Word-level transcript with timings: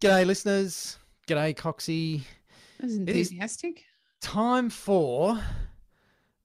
G'day, 0.00 0.24
listeners. 0.24 0.96
G'day, 1.26 1.56
Coxie. 1.56 2.22
That 2.78 2.84
was 2.84 2.94
enthusiastic. 2.94 3.82
Time 4.20 4.70
for 4.70 5.42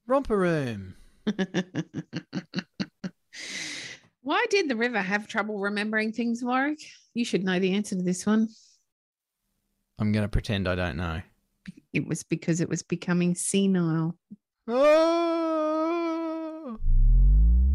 Romper 0.07 0.36
Room. 0.36 0.96
Why 4.21 4.44
did 4.50 4.70
the 4.70 4.76
river 4.76 5.00
have 5.00 5.28
trouble 5.28 5.60
remembering 5.60 6.12
things, 6.12 6.44
Warwick? 6.44 6.79
You 7.13 7.24
should 7.24 7.44
know 7.44 7.60
the 7.60 7.75
answer 7.75 7.95
to 7.95 8.02
this 8.02 8.25
one. 8.25 8.47
I'm 9.99 10.11
going 10.11 10.25
to 10.25 10.29
pretend 10.29 10.67
I 10.67 10.73
don't 10.73 10.97
know. 10.97 11.21
It 11.93 12.07
was 12.07 12.23
because 12.23 12.59
it 12.59 12.70
was 12.70 12.81
becoming 12.81 13.35
senile. 13.35 14.17
Oh! 14.67 16.79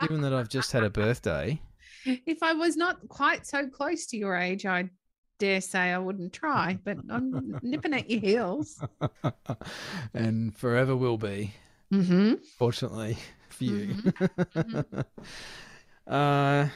given 0.00 0.20
that 0.22 0.32
I've 0.32 0.48
just 0.48 0.72
had 0.72 0.82
a 0.84 0.90
birthday. 0.90 1.60
If 2.04 2.42
I 2.42 2.52
was 2.54 2.76
not 2.76 3.06
quite 3.08 3.46
so 3.46 3.68
close 3.68 4.06
to 4.06 4.16
your 4.16 4.34
age, 4.36 4.64
I 4.66 4.88
dare 5.38 5.60
say 5.60 5.78
I 5.92 5.98
wouldn't 5.98 6.32
try, 6.32 6.78
but 6.84 6.98
I'm 7.10 7.58
nipping 7.62 7.94
at 7.94 8.08
your 8.10 8.20
heels. 8.20 8.82
and 10.14 10.56
forever 10.56 10.96
will 10.96 11.18
be, 11.18 11.52
Mm-hmm. 11.92 12.34
fortunately 12.56 13.18
for 13.48 13.64
you. 13.64 13.96
Mhm. 14.54 15.04
uh, 16.06 16.68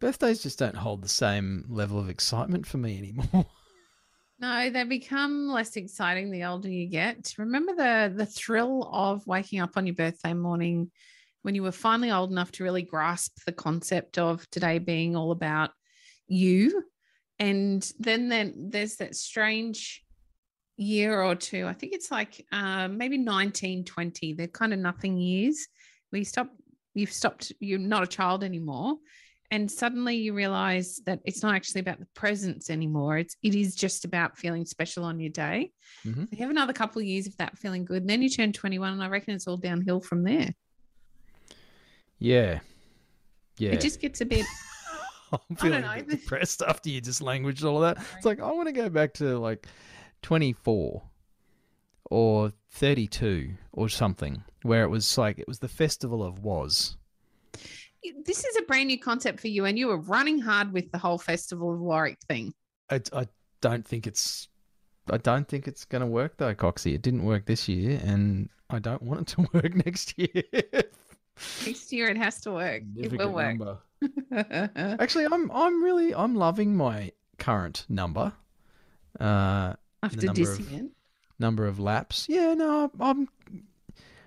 birthdays 0.00 0.42
just 0.42 0.58
don't 0.58 0.76
hold 0.76 1.02
the 1.02 1.08
same 1.08 1.66
level 1.68 1.98
of 1.98 2.08
excitement 2.08 2.66
for 2.66 2.78
me 2.78 2.98
anymore. 2.98 3.46
No, 4.38 4.68
they 4.68 4.84
become 4.84 5.48
less 5.48 5.76
exciting 5.76 6.30
the 6.30 6.44
older 6.44 6.68
you 6.68 6.88
get. 6.88 7.32
Remember 7.38 7.74
the 7.74 8.12
the 8.14 8.26
thrill 8.26 8.86
of 8.92 9.26
waking 9.26 9.60
up 9.60 9.78
on 9.78 9.86
your 9.86 9.94
birthday 9.94 10.34
morning 10.34 10.90
when 11.46 11.54
you 11.54 11.62
were 11.62 11.70
finally 11.70 12.10
old 12.10 12.32
enough 12.32 12.50
to 12.50 12.64
really 12.64 12.82
grasp 12.82 13.38
the 13.46 13.52
concept 13.52 14.18
of 14.18 14.44
today 14.50 14.80
being 14.80 15.14
all 15.14 15.30
about 15.30 15.70
you. 16.26 16.82
And 17.38 17.88
then 18.00 18.28
then 18.28 18.70
there's 18.70 18.96
that 18.96 19.14
strange 19.14 20.02
year 20.76 21.22
or 21.22 21.36
two. 21.36 21.64
I 21.68 21.72
think 21.72 21.92
it's 21.92 22.10
like 22.10 22.44
uh, 22.50 22.88
maybe 22.88 23.16
1920. 23.18 24.32
They're 24.32 24.48
kind 24.48 24.72
of 24.72 24.80
nothing 24.80 25.18
years 25.18 25.68
where 26.10 26.18
you 26.18 26.24
stop 26.24 26.48
you've 26.94 27.12
stopped 27.12 27.52
you're 27.60 27.78
not 27.78 28.02
a 28.02 28.08
child 28.08 28.42
anymore 28.42 28.96
and 29.52 29.70
suddenly 29.70 30.16
you 30.16 30.32
realize 30.34 31.00
that 31.06 31.20
it's 31.24 31.44
not 31.44 31.54
actually 31.54 31.80
about 31.82 32.00
the 32.00 32.06
presents 32.14 32.70
anymore 32.70 33.18
it's 33.18 33.36
it 33.42 33.54
is 33.54 33.74
just 33.74 34.04
about 34.06 34.38
feeling 34.38 34.64
special 34.64 35.04
on 35.04 35.20
your 35.20 35.28
day 35.30 35.70
Mhm. 36.06 36.26
you 36.32 36.38
have 36.38 36.48
another 36.50 36.72
couple 36.72 37.00
of 37.02 37.06
years 37.06 37.26
of 37.26 37.36
that 37.36 37.58
feeling 37.58 37.84
good 37.84 38.00
and 38.02 38.08
then 38.08 38.22
you 38.22 38.30
turn 38.30 38.50
21 38.52 38.94
and 38.94 39.02
i 39.04 39.08
reckon 39.08 39.34
it's 39.34 39.46
all 39.46 39.58
downhill 39.58 40.00
from 40.00 40.22
there 40.24 40.48
Yeah. 42.18 42.60
Yeah. 43.58 43.72
it 43.72 43.80
just 43.80 44.00
gets 44.00 44.20
a 44.20 44.26
bit 44.26 44.44
I'm 45.32 45.56
feeling 45.56 45.82
know. 45.82 45.92
a 45.92 46.02
bit 46.02 46.08
depressed 46.08 46.62
after 46.62 46.88
you 46.90 47.00
just 47.00 47.20
languaged 47.22 47.64
all 47.64 47.82
of 47.82 47.96
that. 47.96 48.04
It's 48.16 48.26
like 48.26 48.40
I 48.40 48.50
want 48.52 48.68
to 48.68 48.72
go 48.72 48.88
back 48.88 49.14
to 49.14 49.38
like 49.38 49.66
24 50.22 51.02
or 52.10 52.52
32 52.72 53.50
or 53.72 53.88
something 53.88 54.42
where 54.62 54.82
it 54.82 54.88
was 54.88 55.18
like 55.18 55.38
it 55.38 55.48
Waz 55.48 55.58
the 55.58 55.68
festival 55.68 56.22
of 56.22 56.40
was. 56.40 56.96
this 58.24 58.44
is 58.44 58.56
a 58.56 58.62
brand 58.62 58.86
new 58.88 58.98
concept 58.98 59.40
for 59.40 59.48
you 59.48 59.64
and 59.64 59.78
you 59.78 59.88
were 59.88 59.98
running 59.98 60.38
hard 60.38 60.72
with 60.72 60.90
the 60.92 60.98
whole 60.98 61.18
festival 61.18 61.72
of 61.72 61.80
warwick 61.80 62.18
thing 62.28 62.54
I, 62.90 63.00
I 63.12 63.26
don't 63.60 63.86
think 63.86 64.06
it's 64.06 64.48
I 65.10 65.18
don't 65.18 65.46
think 65.46 65.68
it's 65.68 65.84
going 65.84 66.00
to 66.00 66.06
work 66.06 66.36
though, 66.36 66.54
Coxie. 66.54 66.94
It 66.94 67.02
didn't 67.02 67.24
work 67.24 67.46
this 67.46 67.68
year 67.68 68.00
and 68.04 68.48
I 68.70 68.78
don't 68.78 69.02
want 69.02 69.22
it 69.22 69.26
to 69.36 69.48
work 69.52 69.86
next 69.86 70.14
year. 70.18 70.42
Next 71.66 71.92
year 71.92 72.08
it 72.08 72.16
has 72.16 72.40
to 72.42 72.52
work 72.52 72.82
it 72.96 73.12
will 73.12 73.32
work. 73.32 73.82
Actually, 74.32 75.26
I'm 75.26 75.50
I'm 75.50 75.82
really 75.82 76.14
I'm 76.14 76.34
loving 76.34 76.76
my 76.76 77.12
current 77.38 77.84
number. 77.88 78.32
Uh 79.18 79.74
after 80.02 80.26
number 80.26 80.52
of- 80.52 80.72
it 80.72 80.84
number 81.38 81.66
of 81.66 81.78
laps. 81.78 82.26
Yeah, 82.28 82.54
no, 82.54 82.90
I'm 83.00 83.28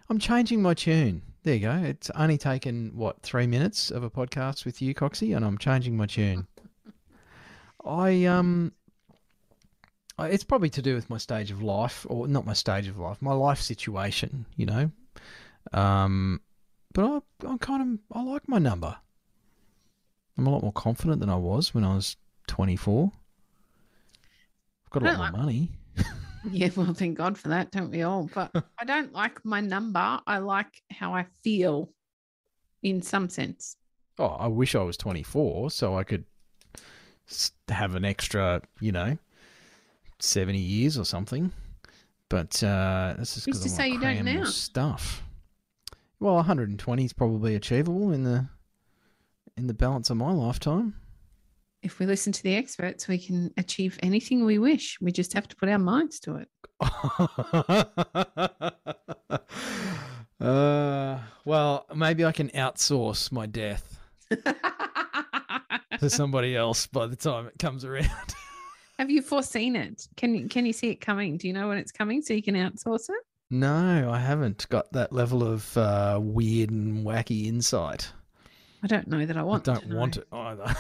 I'm 0.10 0.20
changing 0.20 0.62
my 0.62 0.74
tune. 0.74 1.22
There 1.44 1.54
you 1.54 1.62
go. 1.62 1.72
It's 1.84 2.10
only 2.12 2.38
taken 2.38 2.92
what 2.96 3.22
three 3.22 3.48
minutes 3.48 3.92
of 3.92 4.04
a 4.04 4.10
podcast 4.10 4.66
with 4.66 4.82
you, 4.82 4.94
Coxie, 4.94 5.36
and 5.36 5.46
I'm 5.46 5.58
changing 5.58 5.96
my 5.96 6.06
tune. 6.06 6.48
I 7.86 8.26
um, 8.26 8.74
it's 10.20 10.44
probably 10.44 10.70
to 10.72 10.82
do 10.82 10.96
with 10.96 11.10
my 11.10 11.18
stage 11.18 11.50
of 11.52 11.62
life, 11.64 12.06
or 12.10 12.28
not 12.28 12.46
my 12.46 12.54
stage 12.54 12.88
of 12.88 12.98
life, 13.00 13.22
my 13.22 13.34
life 13.34 13.62
situation. 13.62 14.46
You 14.58 14.66
know, 14.66 14.92
um, 15.72 16.42
but 16.94 17.06
I 17.06 17.48
I 17.48 17.58
kind 17.58 18.00
of 18.12 18.18
I 18.18 18.24
like 18.24 18.48
my 18.48 18.60
number. 18.60 18.96
I'm 20.38 20.48
a 20.48 20.50
lot 20.52 20.64
more 20.64 20.72
confident 20.74 21.20
than 21.20 21.30
I 21.30 21.36
was 21.36 21.74
when 21.74 21.84
I 21.84 21.94
was 21.96 22.16
24. 22.48 23.12
I've 24.86 24.90
got 24.92 25.04
a 25.04 25.06
lot 25.06 25.18
don't 25.18 25.32
more 25.34 25.46
money. 25.46 25.72
Yeah, 26.52 26.70
well, 26.74 26.94
thank 26.94 27.18
God 27.18 27.38
for 27.38 27.50
that, 27.50 27.70
don't 27.72 27.92
we 27.92 28.02
all? 28.04 28.30
But 28.34 28.52
I 28.80 28.86
don't 28.86 29.12
like 29.12 29.44
my 29.44 29.60
number. 29.60 30.22
I 30.26 30.38
like 30.38 30.82
how 30.90 31.14
I 31.14 31.26
feel 31.44 31.90
in 32.82 33.02
some 33.02 33.28
sense. 33.28 33.76
Oh, 34.18 34.28
I 34.28 34.48
wish 34.48 34.74
I 34.74 34.82
was 34.82 34.96
24 34.96 35.70
so 35.72 35.98
I 35.98 36.04
could 36.06 36.24
have 37.68 37.96
an 37.96 38.06
extra, 38.06 38.62
you 38.80 38.92
know, 38.94 39.18
70 40.20 40.58
years 40.58 40.98
or 40.98 41.04
something. 41.06 41.52
But 42.30 42.64
uh, 42.64 43.16
just 43.18 43.46
Who's 43.46 43.60
because 43.60 43.62
to 43.62 43.68
I 43.68 43.70
say 43.70 43.90
want 43.90 43.94
you 43.94 44.00
don't 44.00 44.16
cram 44.16 44.30
more 44.30 44.46
now? 44.46 44.46
stuff. 44.46 45.24
Well, 46.20 46.36
120 46.36 47.06
is 47.06 47.14
probably 47.14 47.56
achievable 47.56 48.12
in 48.12 48.24
the 48.24 48.48
in 49.56 49.68
the 49.68 49.74
balance 49.74 50.10
of 50.10 50.18
my 50.18 50.32
lifetime. 50.32 50.96
If 51.82 52.00
we 52.00 52.06
listen 52.06 52.34
to 52.34 52.44
the 52.44 52.56
experts, 52.56 53.08
we 53.08 53.18
can 53.18 53.54
achieve 53.56 53.98
anything 54.04 54.44
we 54.44 54.60
wish. 54.60 54.98
We 55.00 55.14
just 55.14 55.32
have 55.34 55.48
to 55.48 55.56
put 55.56 55.70
our 55.70 55.80
minds 55.80 56.20
to 56.22 56.36
it. 56.36 56.50
uh, 60.42 61.20
well, 61.46 61.86
maybe 61.96 62.26
I 62.26 62.34
can 62.34 62.50
outsource 62.50 63.32
my 63.32 63.46
death 63.46 63.98
to 66.00 66.10
somebody 66.20 66.56
else 66.56 66.88
by 66.88 67.08
the 67.08 67.16
time 67.16 67.48
it 67.48 67.58
comes 67.60 67.86
around. 67.86 68.10
have 68.98 69.10
you 69.10 69.22
foreseen 69.22 69.78
it? 69.78 70.06
Can 70.18 70.36
you 70.36 70.50
can 70.50 70.66
you 70.66 70.74
see 70.74 70.90
it 70.90 71.00
coming? 71.00 71.38
Do 71.38 71.48
you 71.48 71.54
know 71.54 71.70
when 71.70 71.78
it's 71.78 71.94
coming 71.94 72.22
so 72.22 72.34
you 72.34 72.44
can 72.44 72.56
outsource 72.56 73.10
it? 73.10 73.24
No, 73.52 74.12
I 74.12 74.20
haven't 74.20 74.68
got 74.70 74.92
that 74.94 75.12
level 75.12 75.44
of 75.44 75.76
uh, 75.78 76.20
weird 76.22 76.70
and 76.70 77.06
wacky 77.06 77.46
insight. 77.46 78.12
I 78.84 78.88
don't 78.88 79.08
know 79.08 79.26
that 79.26 79.36
I 79.38 79.44
want. 79.44 79.68
I 79.68 79.74
don't 79.74 79.84
to 79.84 79.90
know. 79.90 80.00
want 80.00 80.18
it 80.18 80.28
either. 80.32 80.76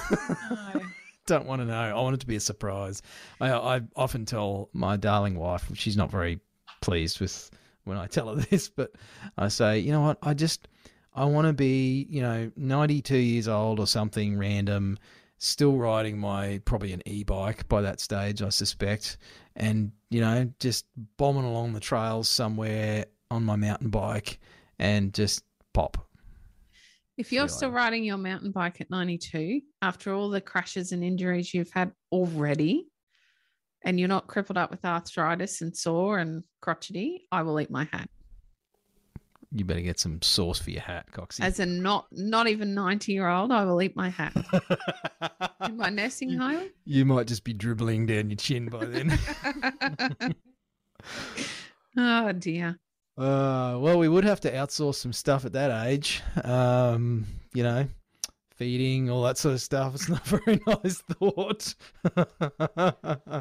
No. 0.51 0.81
don't 1.25 1.45
want 1.45 1.61
to 1.61 1.65
know. 1.65 1.73
I 1.79 1.93
want 1.93 2.15
it 2.15 2.19
to 2.21 2.27
be 2.27 2.35
a 2.35 2.39
surprise. 2.39 3.01
I, 3.41 3.51
I 3.51 3.81
often 3.95 4.25
tell 4.25 4.69
my 4.73 4.97
darling 4.97 5.35
wife, 5.35 5.69
she's 5.73 5.97
not 5.97 6.11
very 6.11 6.39
pleased 6.81 7.19
with 7.19 7.49
when 7.85 7.97
I 7.97 8.07
tell 8.07 8.33
her 8.33 8.41
this, 8.49 8.69
but 8.69 8.93
I 9.37 9.47
say, 9.47 9.79
you 9.79 9.91
know 9.91 10.01
what? 10.01 10.17
I 10.21 10.33
just, 10.33 10.67
I 11.13 11.25
want 11.25 11.47
to 11.47 11.53
be, 11.53 12.05
you 12.09 12.21
know, 12.21 12.51
92 12.55 13.17
years 13.17 13.47
old 13.47 13.79
or 13.79 13.87
something 13.87 14.37
random, 14.37 14.97
still 15.39 15.77
riding 15.77 16.17
my, 16.19 16.61
probably 16.65 16.93
an 16.93 17.01
e 17.05 17.23
bike 17.23 17.67
by 17.67 17.81
that 17.81 17.99
stage, 17.99 18.41
I 18.41 18.49
suspect, 18.49 19.17
and, 19.55 19.91
you 20.09 20.21
know, 20.21 20.51
just 20.59 20.85
bombing 21.17 21.45
along 21.45 21.73
the 21.73 21.79
trails 21.79 22.29
somewhere 22.29 23.05
on 23.31 23.43
my 23.43 23.55
mountain 23.55 23.89
bike 23.89 24.39
and 24.77 25.13
just 25.13 25.43
pop. 25.73 26.05
If 27.17 27.33
you're 27.33 27.49
still 27.49 27.71
riding 27.71 28.05
your 28.05 28.17
mountain 28.17 28.51
bike 28.51 28.79
at 28.79 28.89
92, 28.89 29.59
after 29.81 30.13
all 30.13 30.29
the 30.29 30.39
crashes 30.39 30.93
and 30.93 31.03
injuries 31.03 31.53
you've 31.53 31.71
had 31.71 31.91
already, 32.13 32.87
and 33.83 33.99
you're 33.99 34.07
not 34.07 34.27
crippled 34.27 34.57
up 34.57 34.71
with 34.71 34.85
arthritis 34.85 35.61
and 35.61 35.75
sore 35.75 36.19
and 36.19 36.43
crotchety, 36.61 37.27
I 37.31 37.43
will 37.43 37.59
eat 37.59 37.71
my 37.71 37.85
hat. 37.91 38.09
You 39.51 39.65
better 39.65 39.81
get 39.81 39.99
some 39.99 40.21
sauce 40.21 40.59
for 40.59 40.69
your 40.69 40.81
hat, 40.81 41.11
Coxie. 41.11 41.41
As 41.41 41.59
a 41.59 41.65
not 41.65 42.05
not 42.11 42.47
even 42.47 42.75
90 42.75 43.11
year 43.11 43.27
old, 43.27 43.51
I 43.51 43.65
will 43.65 43.81
eat 43.81 43.95
my 43.95 44.09
hat. 44.09 44.33
In 45.65 45.77
my 45.77 45.89
nursing 45.89 46.37
home. 46.37 46.69
You 46.85 47.03
might 47.05 47.25
just 47.25 47.43
be 47.43 47.53
dribbling 47.53 48.05
down 48.05 48.29
your 48.29 48.37
chin 48.37 48.67
by 48.69 48.85
then. 48.85 49.17
oh 51.97 52.31
dear. 52.33 52.77
uh, 53.17 53.77
well, 53.79 53.97
we 53.97 54.07
would 54.07 54.23
have 54.23 54.39
to 54.41 54.51
outsource 54.51 54.95
some 54.95 55.13
stuff 55.13 55.45
at 55.45 55.53
that 55.53 55.87
age. 55.87 56.21
Um, 56.43 57.25
you 57.53 57.63
know, 57.63 57.87
feeding, 58.59 59.09
all 59.09 59.23
that 59.23 59.37
sort 59.37 59.55
of 59.55 59.61
stuff. 59.61 59.95
It's 59.95 60.09
not 60.09 60.27
a 60.27 60.37
very 60.45 60.59
nice 60.67 61.01
thought. 61.13 61.73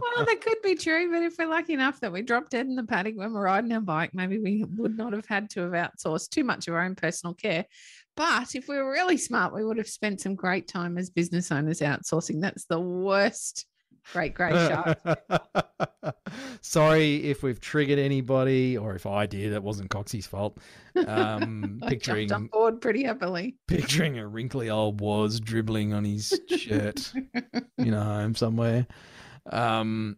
Well, 0.00 0.24
that 0.26 0.40
could 0.40 0.62
be 0.62 0.74
true, 0.74 1.10
but 1.12 1.22
if 1.22 1.36
we're 1.38 1.48
lucky 1.48 1.72
enough 1.72 2.00
that 2.00 2.12
we 2.12 2.22
drop 2.22 2.50
dead 2.50 2.66
in 2.66 2.76
the 2.76 2.84
paddock 2.84 3.16
when 3.16 3.32
we're 3.32 3.44
riding 3.44 3.72
our 3.72 3.80
bike, 3.80 4.14
maybe 4.14 4.38
we 4.38 4.64
would 4.76 4.96
not 4.96 5.12
have 5.12 5.26
had 5.26 5.50
to 5.50 5.60
have 5.60 5.72
outsourced 5.72 6.30
too 6.30 6.44
much 6.44 6.68
of 6.68 6.74
our 6.74 6.84
own 6.84 6.94
personal 6.94 7.34
care. 7.34 7.64
But 8.16 8.54
if 8.54 8.68
we 8.68 8.76
were 8.76 8.90
really 8.90 9.16
smart, 9.16 9.54
we 9.54 9.64
would 9.64 9.78
have 9.78 9.88
spent 9.88 10.20
some 10.20 10.34
great 10.34 10.66
time 10.68 10.98
as 10.98 11.10
business 11.10 11.52
owners 11.52 11.80
outsourcing. 11.80 12.40
That's 12.40 12.64
the 12.64 12.80
worst 12.80 13.66
great 14.12 14.34
great 14.34 14.52
shark. 14.68 14.98
Sorry 16.60 17.24
if 17.30 17.42
we've 17.42 17.60
triggered 17.60 17.98
anybody, 17.98 18.76
or 18.76 18.94
if 18.94 19.06
I 19.06 19.26
did. 19.26 19.52
It 19.52 19.62
wasn't 19.62 19.90
Coxie's 19.90 20.26
fault. 20.26 20.58
Um, 21.06 21.80
picturing 21.88 22.28
jumped 22.28 22.54
on 22.54 22.60
board 22.60 22.80
pretty 22.80 23.04
happily. 23.04 23.56
picturing 23.66 24.18
a 24.18 24.26
wrinkly 24.26 24.70
old 24.70 25.00
Waz 25.00 25.40
dribbling 25.40 25.92
on 25.92 26.04
his 26.04 26.38
shirt, 26.48 27.12
you 27.78 27.90
know, 27.90 28.02
home 28.02 28.34
somewhere. 28.34 28.86
Um, 29.50 30.16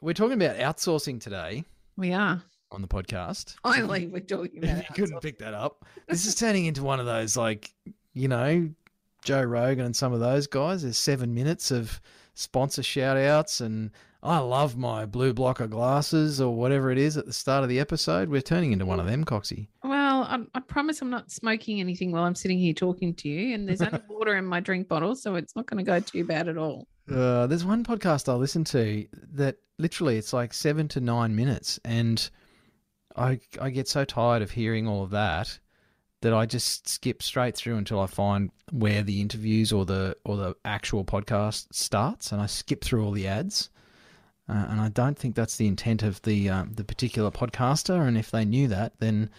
we're 0.00 0.14
talking 0.14 0.40
about 0.42 0.56
outsourcing 0.56 1.20
today 1.20 1.64
We 1.96 2.12
are. 2.12 2.42
on 2.72 2.82
the 2.82 2.88
podcast. 2.88 3.56
Finally, 3.62 4.08
we're 4.08 4.20
talking 4.20 4.58
about 4.64 4.78
you 4.78 4.94
couldn't 4.94 5.20
pick 5.20 5.38
that 5.38 5.54
up, 5.54 5.84
this 6.08 6.26
is 6.26 6.34
turning 6.34 6.66
into 6.66 6.82
one 6.82 6.98
of 7.00 7.06
those 7.06 7.36
like, 7.36 7.72
you 8.14 8.28
know, 8.28 8.68
Joe 9.24 9.42
Rogan 9.42 9.84
and 9.86 9.94
some 9.94 10.12
of 10.12 10.20
those 10.20 10.46
guys. 10.48 10.82
There's 10.82 10.98
seven 10.98 11.32
minutes 11.34 11.70
of 11.70 12.00
sponsor 12.34 12.82
shout 12.82 13.16
outs 13.16 13.60
and 13.60 13.90
I 14.24 14.38
love 14.38 14.76
my 14.76 15.04
blue 15.04 15.32
blocker 15.32 15.66
glasses 15.66 16.40
or 16.40 16.54
whatever 16.54 16.92
it 16.92 16.98
is 16.98 17.16
at 17.16 17.26
the 17.26 17.32
start 17.32 17.64
of 17.64 17.68
the 17.68 17.80
episode. 17.80 18.28
We're 18.28 18.40
turning 18.40 18.70
into 18.70 18.86
one 18.86 19.00
of 19.00 19.06
them, 19.06 19.24
Coxie. 19.24 19.66
Well, 19.82 20.22
I, 20.22 20.38
I 20.54 20.60
promise 20.60 21.02
I'm 21.02 21.10
not 21.10 21.32
smoking 21.32 21.80
anything 21.80 22.12
while 22.12 22.22
I'm 22.22 22.36
sitting 22.36 22.58
here 22.58 22.72
talking 22.72 23.14
to 23.14 23.28
you, 23.28 23.52
and 23.52 23.68
there's 23.68 23.82
only 23.82 24.00
water 24.08 24.36
in 24.36 24.44
my 24.44 24.60
drink 24.60 24.86
bottle, 24.86 25.16
so 25.16 25.34
it's 25.34 25.56
not 25.56 25.66
going 25.66 25.84
to 25.84 25.90
go 25.90 25.98
too 25.98 26.24
bad 26.24 26.48
at 26.48 26.56
all. 26.56 26.86
Uh, 27.12 27.48
there's 27.48 27.64
one 27.64 27.82
podcast 27.82 28.28
I 28.28 28.34
listen 28.34 28.62
to 28.64 29.08
that 29.32 29.56
literally 29.78 30.18
it's 30.18 30.32
like 30.32 30.54
seven 30.54 30.86
to 30.88 31.00
nine 31.00 31.34
minutes, 31.34 31.80
and 31.84 32.30
I 33.16 33.40
I 33.60 33.70
get 33.70 33.88
so 33.88 34.04
tired 34.04 34.40
of 34.40 34.52
hearing 34.52 34.86
all 34.86 35.02
of 35.02 35.10
that 35.10 35.58
that 36.22 36.32
I 36.32 36.46
just 36.46 36.88
skip 36.88 37.22
straight 37.22 37.56
through 37.56 37.76
until 37.76 38.00
I 38.00 38.06
find 38.06 38.50
where 38.70 39.02
the 39.02 39.20
interviews 39.20 39.72
or 39.72 39.84
the 39.84 40.16
or 40.24 40.36
the 40.36 40.56
actual 40.64 41.04
podcast 41.04 41.66
starts, 41.72 42.32
and 42.32 42.40
I 42.40 42.46
skip 42.46 42.82
through 42.82 43.04
all 43.04 43.12
the 43.12 43.28
ads. 43.28 43.70
Uh, 44.48 44.66
and 44.70 44.80
I 44.80 44.88
don't 44.88 45.16
think 45.16 45.36
that's 45.36 45.56
the 45.56 45.68
intent 45.68 46.02
of 46.02 46.20
the 46.22 46.48
um, 46.50 46.72
the 46.74 46.84
particular 46.84 47.30
podcaster. 47.30 48.06
And 48.06 48.18
if 48.18 48.30
they 48.30 48.44
knew 48.44 48.66
that, 48.68 48.98
then 48.98 49.30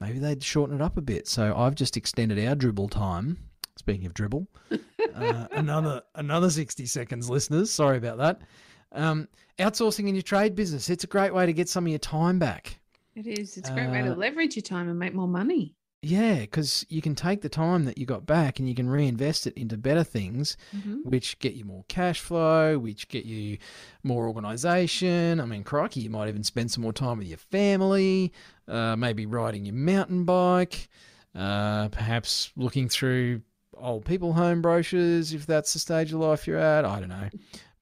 maybe 0.00 0.18
they'd 0.18 0.42
shorten 0.42 0.76
it 0.76 0.82
up 0.82 0.96
a 0.96 1.00
bit. 1.02 1.28
So 1.28 1.54
I've 1.56 1.74
just 1.76 1.96
extended 1.96 2.44
our 2.46 2.54
dribble 2.56 2.88
time. 2.88 3.38
Speaking 3.76 4.06
of 4.06 4.14
dribble, 4.14 4.48
uh, 5.14 5.46
another 5.52 6.02
another 6.16 6.50
sixty 6.50 6.86
seconds, 6.86 7.30
listeners. 7.30 7.70
Sorry 7.70 7.96
about 7.96 8.18
that. 8.18 8.42
Um, 8.90 9.28
outsourcing 9.58 10.08
in 10.08 10.14
your 10.16 10.22
trade 10.22 10.54
business. 10.56 10.90
It's 10.90 11.04
a 11.04 11.08
great 11.08 11.32
way 11.32 11.46
to 11.46 11.52
get 11.52 11.68
some 11.68 11.84
of 11.84 11.90
your 11.90 11.98
time 12.00 12.38
back. 12.40 12.80
It 13.14 13.26
is. 13.26 13.56
It's 13.56 13.68
a 13.68 13.72
great 13.72 13.90
way 13.90 14.02
to 14.02 14.12
Uh, 14.12 14.16
leverage 14.16 14.56
your 14.56 14.62
time 14.62 14.88
and 14.88 14.98
make 14.98 15.14
more 15.14 15.28
money. 15.28 15.76
Yeah, 16.00 16.38
because 16.40 16.86
you 16.88 17.02
can 17.02 17.16
take 17.16 17.40
the 17.42 17.48
time 17.48 17.84
that 17.86 17.98
you 17.98 18.06
got 18.06 18.24
back 18.24 18.60
and 18.60 18.68
you 18.68 18.74
can 18.74 18.88
reinvest 18.88 19.48
it 19.48 19.54
into 19.54 19.76
better 19.76 20.04
things, 20.04 20.56
Mhm. 20.72 21.04
which 21.04 21.38
get 21.40 21.54
you 21.54 21.64
more 21.64 21.84
cash 21.88 22.20
flow, 22.20 22.78
which 22.78 23.08
get 23.08 23.24
you 23.24 23.58
more 24.04 24.28
organization. 24.28 25.40
I 25.40 25.44
mean, 25.44 25.64
crikey, 25.64 26.00
you 26.00 26.10
might 26.10 26.28
even 26.28 26.44
spend 26.44 26.70
some 26.70 26.82
more 26.82 26.92
time 26.92 27.18
with 27.18 27.26
your 27.26 27.38
family, 27.38 28.32
uh, 28.68 28.94
maybe 28.94 29.26
riding 29.26 29.64
your 29.64 29.74
mountain 29.74 30.24
bike, 30.24 30.88
uh, 31.34 31.88
perhaps 31.88 32.52
looking 32.54 32.88
through 32.88 33.42
old 33.74 34.04
people 34.04 34.34
home 34.34 34.62
brochures 34.62 35.32
if 35.32 35.46
that's 35.46 35.72
the 35.72 35.78
stage 35.80 36.12
of 36.12 36.20
life 36.20 36.46
you're 36.46 36.58
at. 36.58 36.84
I 36.84 37.00
don't 37.00 37.08
know. 37.08 37.28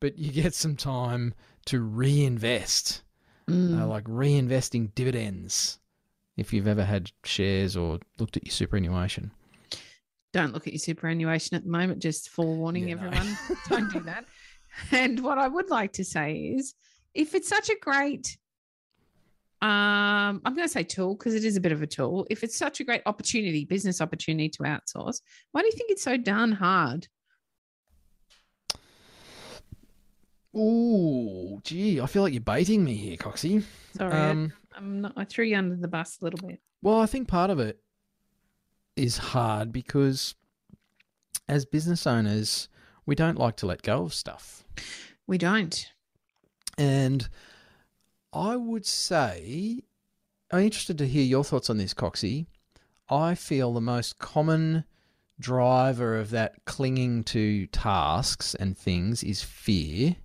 But 0.01 0.19
you 0.19 0.33
get 0.33 0.55
some 0.55 0.77
time 0.77 1.35
to 1.67 1.81
reinvest, 1.83 3.03
Mm. 3.47 3.79
uh, 3.81 3.87
like 3.87 4.05
reinvesting 4.05 4.95
dividends 4.95 5.79
if 6.37 6.53
you've 6.53 6.69
ever 6.69 6.85
had 6.85 7.11
shares 7.25 7.77
or 7.77 7.99
looked 8.19 8.37
at 8.37 8.45
your 8.45 8.53
superannuation. 8.53 9.31
Don't 10.33 10.53
look 10.53 10.67
at 10.67 10.73
your 10.73 10.81
superannuation 10.81 11.57
at 11.57 11.65
the 11.65 11.71
moment. 11.71 12.03
Just 12.03 12.29
forewarning 12.29 12.89
Yeah, 12.89 12.97
no. 12.97 13.07
everyone, 13.07 13.39
don't 13.69 13.91
do 13.93 14.01
that. 14.01 14.25
And 14.93 15.21
what 15.21 15.39
I 15.39 15.49
would 15.49 15.71
like 15.71 15.93
to 15.95 16.05
say 16.05 16.35
is, 16.57 16.75
if 17.15 17.35
it's 17.35 17.49
such 17.49 17.71
a 17.71 17.77
great, 17.81 18.37
um, 19.63 20.43
I'm 20.45 20.55
going 20.55 20.67
to 20.67 20.69
say 20.69 20.83
tool 20.83 21.15
because 21.15 21.35
it 21.35 21.45
is 21.45 21.57
a 21.57 21.61
bit 21.63 21.73
of 21.73 21.81
a 21.81 21.87
tool. 21.87 22.27
If 22.29 22.45
it's 22.45 22.57
such 22.57 22.81
a 22.81 22.85
great 22.85 23.01
opportunity, 23.07 23.65
business 23.65 24.03
opportunity 24.03 24.51
to 24.51 24.65
outsource, 24.65 25.23
why 25.53 25.63
do 25.63 25.67
you 25.69 25.73
think 25.73 25.91
it's 25.91 26.03
so 26.03 26.19
darn 26.19 26.53
hard? 26.53 27.09
Ooh, 30.55 31.61
gee, 31.65 32.01
I 32.01 32.07
feel 32.07 32.23
like 32.23 32.33
you're 32.33 32.41
baiting 32.41 32.83
me 32.85 32.95
here, 32.95 33.17
Coxie. 33.17 33.63
Sorry, 33.95 34.13
Um, 34.13 34.53
I'm 34.77 35.01
not. 35.01 35.13
I 35.17 35.25
threw 35.25 35.45
you 35.45 35.57
under 35.57 35.77
the 35.77 35.89
bus 35.89 36.19
a 36.21 36.25
little 36.25 36.47
bit. 36.47 36.61
well, 36.83 37.01
I 37.01 37.07
think 37.07 37.29
part 37.29 37.51
of 37.51 37.59
it 37.59 37.81
is 38.95 39.19
hard 39.19 39.73
because 39.73 40.35
as 41.49 41.65
business 41.65 42.07
owners, 42.07 42.69
we 43.07 43.15
don't 43.15 43.39
like 43.39 43.57
to 43.57 43.67
let 43.67 43.83
go 43.83 44.03
of 44.05 44.15
stuff. 44.15 44.65
We 45.27 45.39
don't. 45.39 45.91
And 46.79 47.29
I 48.33 48.57
would 48.57 48.85
say, 48.87 49.81
I'm 50.51 50.61
interested 50.61 50.99
to 50.99 51.07
hear 51.07 51.25
your 51.25 51.45
thoughts 51.45 51.71
on 51.71 51.79
this, 51.79 51.95
Coxie. 51.95 52.47
I 53.09 53.35
feel 53.35 53.73
the 53.73 53.81
most 53.81 54.19
common 54.19 54.85
driver 55.39 56.19
of 56.19 56.31
that 56.31 56.65
clinging 56.65 57.23
to 57.25 57.67
tasks 57.69 58.55
and 58.55 58.77
things 58.77 59.23
is 59.23 59.43
fear. 59.43 60.17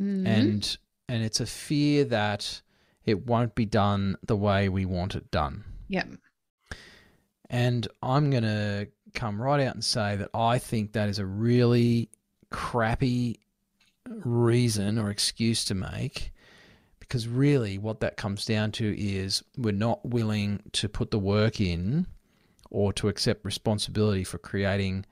Mhm. 0.00 0.26
and 0.26 0.78
and 1.08 1.22
it's 1.24 1.40
a 1.40 1.46
fear 1.46 2.04
that 2.04 2.62
it 3.08 3.26
won't 3.26 3.54
be 3.54 3.64
done 3.64 4.18
the 4.22 4.36
way 4.36 4.68
we 4.68 4.84
want 4.84 5.14
it 5.14 5.30
done. 5.30 5.64
Yep. 5.88 6.08
And 7.48 7.88
I'm 8.02 8.28
going 8.28 8.42
to 8.42 8.88
come 9.14 9.40
right 9.40 9.66
out 9.66 9.74
and 9.74 9.82
say 9.82 10.16
that 10.16 10.28
I 10.34 10.58
think 10.58 10.92
that 10.92 11.08
is 11.08 11.18
a 11.18 11.24
really 11.24 12.10
crappy 12.50 13.40
reason 14.06 14.98
or 14.98 15.08
excuse 15.08 15.64
to 15.64 15.74
make 15.74 16.32
because 17.00 17.26
really 17.26 17.78
what 17.78 18.00
that 18.00 18.18
comes 18.18 18.44
down 18.44 18.72
to 18.72 18.94
is 19.00 19.42
we're 19.56 19.72
not 19.72 20.04
willing 20.04 20.60
to 20.72 20.86
put 20.86 21.10
the 21.10 21.18
work 21.18 21.62
in 21.62 22.06
or 22.70 22.92
to 22.92 23.08
accept 23.08 23.42
responsibility 23.42 24.22
for 24.22 24.36
creating 24.36 25.06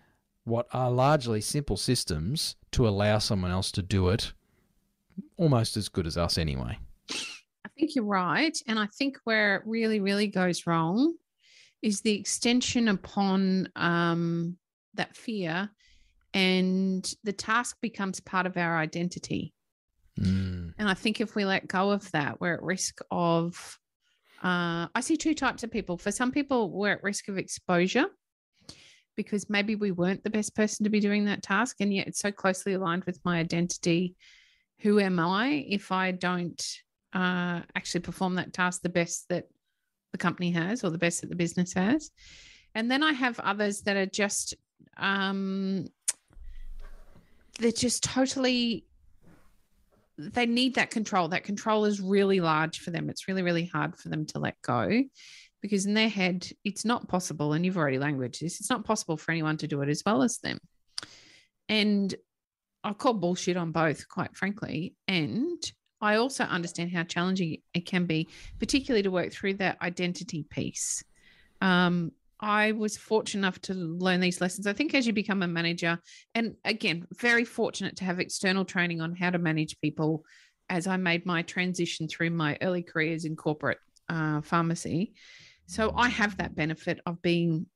what 0.45 0.67
are 0.75 0.91
largely 0.91 1.41
simple 1.41 1.79
systems 1.79 2.57
to 2.73 2.87
allow 2.87 3.19
someone 3.19 3.51
else 3.51 3.73
to 3.73 3.83
do 3.83 4.11
it 4.11 4.35
almost 5.39 5.79
as 5.79 5.89
good 5.89 6.07
as 6.07 6.19
us 6.19 6.37
anyway. 6.37 6.79
Think 7.79 7.95
you're 7.95 8.05
right. 8.05 8.57
And 8.67 8.79
I 8.79 8.87
think 8.87 9.19
where 9.25 9.57
it 9.57 9.63
really, 9.67 10.01
really 10.01 10.29
goes 10.29 10.67
wrong 10.67 11.15
is 11.83 12.01
the 12.01 12.19
extension 12.19 12.89
upon 12.89 13.69
um, 13.77 14.57
that 14.95 15.17
fear, 15.17 15.71
and 16.33 17.15
the 17.23 17.33
task 17.33 17.77
becomes 17.81 18.21
part 18.21 18.47
of 18.47 18.57
our 18.57 18.79
identity. 18.79 19.53
Mm. 20.19 20.73
And 20.79 20.89
I 20.89 20.95
think 20.95 21.21
if 21.21 21.35
we 21.35 21.45
let 21.45 21.69
go 21.69 21.91
of 21.91 22.11
that, 22.13 22.41
we're 22.41 22.55
at 22.55 22.63
risk 22.63 23.01
of. 23.11 23.79
Uh, 24.43 24.87
I 24.95 25.01
see 25.01 25.17
two 25.17 25.35
types 25.35 25.63
of 25.63 25.71
people. 25.71 25.97
For 25.97 26.11
some 26.11 26.31
people, 26.31 26.71
we're 26.71 26.93
at 26.93 27.03
risk 27.03 27.29
of 27.29 27.39
exposure 27.39 28.07
because 29.17 29.49
maybe 29.49 29.77
we 29.77 29.93
weren't 29.93 30.23
the 30.25 30.31
best 30.31 30.55
person 30.55 30.85
to 30.85 30.91
be 30.91 31.01
doing 31.01 31.25
that 31.25 31.43
task. 31.43 31.77
And 31.81 31.93
yet 31.93 32.07
it's 32.07 32.21
so 32.21 32.31
closely 32.31 32.75
aligned 32.75 33.05
with 33.05 33.19
my 33.25 33.39
identity. 33.39 34.15
Who 34.81 35.01
am 35.01 35.19
I 35.19 35.65
if 35.69 35.91
I 35.91 36.13
don't 36.13 36.63
uh, 37.17 37.63
actually 37.75 38.01
perform 38.01 38.35
that 38.35 38.53
task 38.53 38.83
the 38.83 38.89
best 38.89 39.29
that 39.29 39.49
the 40.13 40.19
company 40.19 40.51
has 40.51 40.85
or 40.85 40.91
the 40.91 40.99
best 40.99 41.21
that 41.21 41.31
the 41.31 41.37
business 41.37 41.73
has? 41.73 42.11
And 42.75 42.91
then 42.91 43.03
I 43.03 43.13
have 43.13 43.41
others 43.41 43.83
that 43.83 43.97
are 43.97 44.07
just, 44.07 44.55
um, 44.99 45.87
they're 47.59 47.73
just 47.73 48.05
totally 48.05 48.85
they 50.19 50.47
need 50.47 50.75
that 50.77 50.91
control. 50.91 51.29
That 51.29 51.45
control 51.45 51.85
is 51.85 52.01
really 52.01 52.41
large 52.41 52.79
for 52.81 52.91
them. 52.91 53.11
It's 53.11 53.29
really, 53.29 53.43
really 53.43 53.67
hard 53.67 53.97
for 53.97 54.09
them 54.09 54.25
to 54.27 54.39
let 54.39 54.61
go 54.63 55.03
because 55.61 55.87
in 55.87 55.95
their 55.95 56.09
head, 56.09 56.49
it's 56.65 56.85
not 56.85 57.09
possible. 57.09 57.53
And 57.53 57.65
you've 57.65 57.77
already 57.77 57.99
languaged 57.99 58.41
this. 58.41 58.61
It's 58.61 58.71
not 58.71 58.85
possible 58.85 59.17
for 59.17 59.33
anyone 59.33 59.57
to 59.59 59.67
do 59.67 59.83
it 59.83 59.89
as 59.89 60.03
well 60.07 60.23
as 60.23 60.39
them. 60.39 60.59
And 61.69 62.15
I 62.85 62.93
call 62.93 63.15
bullshit 63.15 63.57
on 63.57 63.73
both, 63.73 64.09
quite 64.09 64.37
frankly. 64.37 64.95
And 65.09 65.63
I 66.01 66.17
also 66.17 66.45
understand 66.45 66.93
how 66.93 67.05
challenging 67.05 67.59
it 67.75 67.87
can 67.87 68.07
be, 68.07 68.29
particularly 68.59 69.03
to 69.03 69.11
work 69.11 69.33
through 69.33 69.55
that 69.55 69.81
identity 69.81 70.45
piece. 70.49 71.03
Um, 71.61 72.13
I 72.39 72.73
was 72.73 72.99
fortunate 72.99 73.41
enough 73.41 73.61
to 73.63 73.75
learn 73.75 74.21
these 74.21 74.41
lessons. 74.41 74.67
I 74.67 74.75
think 74.75 74.95
as 74.95 75.07
you 75.07 75.13
become 75.13 75.43
a 75.43 75.49
manager, 75.49 75.99
and 76.35 76.55
again, 76.65 77.07
very 77.15 77.45
fortunate 77.45 77.97
to 77.97 78.05
have 78.05 78.21
external 78.21 78.65
training 78.65 79.01
on 79.01 79.17
how 79.17 79.31
to 79.31 79.39
manage 79.39 79.81
people 79.81 80.25
as 80.69 80.87
I 80.87 80.97
made 80.99 81.25
my 81.25 81.43
transition 81.43 82.09
through 82.09 82.31
my 82.31 82.59
early 82.61 82.83
careers 82.83 83.25
in 83.25 83.37
corporate 83.37 83.79
uh, 84.09 84.43
pharmacy. 84.43 85.15
So 85.67 85.93
I 85.97 86.09
have 86.09 86.37
that 86.37 86.55
benefit 86.55 87.01
of 87.07 87.23
being 87.23 87.67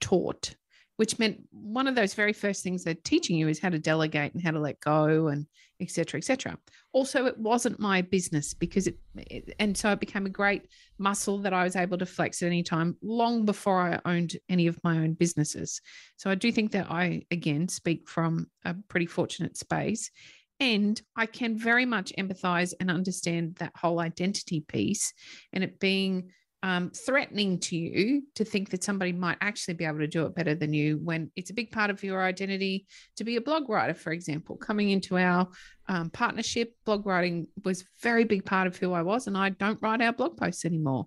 taught 0.00 0.54
which 0.96 1.18
meant 1.18 1.40
one 1.50 1.86
of 1.86 1.94
those 1.94 2.14
very 2.14 2.32
first 2.32 2.62
things 2.62 2.84
they're 2.84 2.94
teaching 2.94 3.36
you 3.36 3.48
is 3.48 3.58
how 3.58 3.68
to 3.68 3.78
delegate 3.78 4.34
and 4.34 4.42
how 4.42 4.50
to 4.50 4.60
let 4.60 4.80
go 4.80 5.28
and 5.28 5.46
et 5.80 5.90
cetera, 5.90 6.18
et 6.18 6.24
cetera. 6.24 6.56
Also, 6.92 7.26
it 7.26 7.36
wasn't 7.38 7.78
my 7.78 8.00
business 8.00 8.54
because 8.54 8.86
it, 8.86 8.96
it 9.16 9.54
and 9.58 9.76
so 9.76 9.92
it 9.92 10.00
became 10.00 10.24
a 10.24 10.30
great 10.30 10.66
muscle 10.98 11.38
that 11.38 11.52
I 11.52 11.64
was 11.64 11.76
able 11.76 11.98
to 11.98 12.06
flex 12.06 12.42
at 12.42 12.46
any 12.46 12.62
time 12.62 12.96
long 13.02 13.44
before 13.44 13.80
I 13.80 14.00
owned 14.10 14.36
any 14.48 14.68
of 14.68 14.78
my 14.82 14.96
own 14.98 15.12
businesses. 15.12 15.82
So 16.16 16.30
I 16.30 16.34
do 16.34 16.50
think 16.50 16.72
that 16.72 16.90
I, 16.90 17.24
again, 17.30 17.68
speak 17.68 18.08
from 18.08 18.46
a 18.64 18.74
pretty 18.88 19.06
fortunate 19.06 19.56
space. 19.56 20.10
And 20.58 20.98
I 21.14 21.26
can 21.26 21.58
very 21.58 21.84
much 21.84 22.14
empathize 22.18 22.72
and 22.80 22.90
understand 22.90 23.56
that 23.56 23.72
whole 23.76 24.00
identity 24.00 24.64
piece 24.66 25.12
and 25.52 25.62
it 25.62 25.78
being 25.78 26.30
um, 26.66 26.90
threatening 26.90 27.60
to 27.60 27.76
you 27.76 28.24
to 28.34 28.44
think 28.44 28.70
that 28.70 28.82
somebody 28.82 29.12
might 29.12 29.38
actually 29.40 29.74
be 29.74 29.84
able 29.84 30.00
to 30.00 30.08
do 30.08 30.26
it 30.26 30.34
better 30.34 30.52
than 30.52 30.72
you 30.74 30.98
when 30.98 31.30
it's 31.36 31.50
a 31.50 31.54
big 31.54 31.70
part 31.70 31.90
of 31.90 32.02
your 32.02 32.20
identity 32.20 32.88
to 33.14 33.22
be 33.22 33.36
a 33.36 33.40
blog 33.40 33.68
writer, 33.68 33.94
for 33.94 34.12
example. 34.12 34.56
Coming 34.56 34.90
into 34.90 35.16
our 35.16 35.46
um, 35.88 36.10
partnership, 36.10 36.74
blog 36.84 37.06
writing 37.06 37.46
was 37.64 37.84
very 38.02 38.24
big 38.24 38.44
part 38.44 38.66
of 38.66 38.76
who 38.76 38.92
I 38.92 39.02
was, 39.02 39.28
and 39.28 39.38
I 39.38 39.50
don't 39.50 39.80
write 39.80 40.02
our 40.02 40.12
blog 40.12 40.36
posts 40.36 40.64
anymore. 40.64 41.06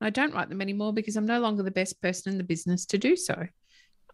And 0.00 0.06
I 0.06 0.10
don't 0.10 0.32
write 0.32 0.48
them 0.48 0.62
anymore 0.62 0.92
because 0.92 1.16
I'm 1.16 1.26
no 1.26 1.40
longer 1.40 1.64
the 1.64 1.72
best 1.72 2.00
person 2.00 2.30
in 2.30 2.38
the 2.38 2.44
business 2.44 2.86
to 2.86 2.96
do 2.96 3.16
so. 3.16 3.48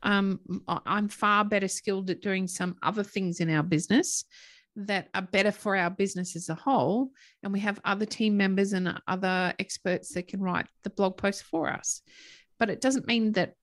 Um, 0.03 0.41
I'm 0.67 1.09
far 1.09 1.45
better 1.45 1.69
skilled 1.69 2.09
at 2.09 2.23
doing 2.23 2.47
some 2.47 2.77
other 2.83 3.03
things 3.03 3.41
in 3.41 3.51
our 3.51 3.63
business 3.63 4.25
that 4.77 5.09
are 5.15 5.23
better 5.23 5.51
for 5.51 5.77
our 5.77 5.91
business 5.91 6.37
as 6.37 6.49
a 6.49 6.55
whole. 6.55 7.11
And 7.43 7.53
we 7.53 7.61
have 7.61 7.81
other 7.85 8.07
team 8.07 8.37
members 8.37 8.73
and 8.73 9.01
other 9.09 9.55
experts 9.59 10.13
that 10.15 10.29
can 10.29 10.41
write 10.41 10.67
the 10.85 10.91
blog 10.91 11.17
post 11.17 11.45
for 11.45 11.71
us. 11.71 12.03
But 12.59 12.71
it 12.71 12.81
doesn't 12.81 13.07
mean 13.07 13.33
that 13.33 13.55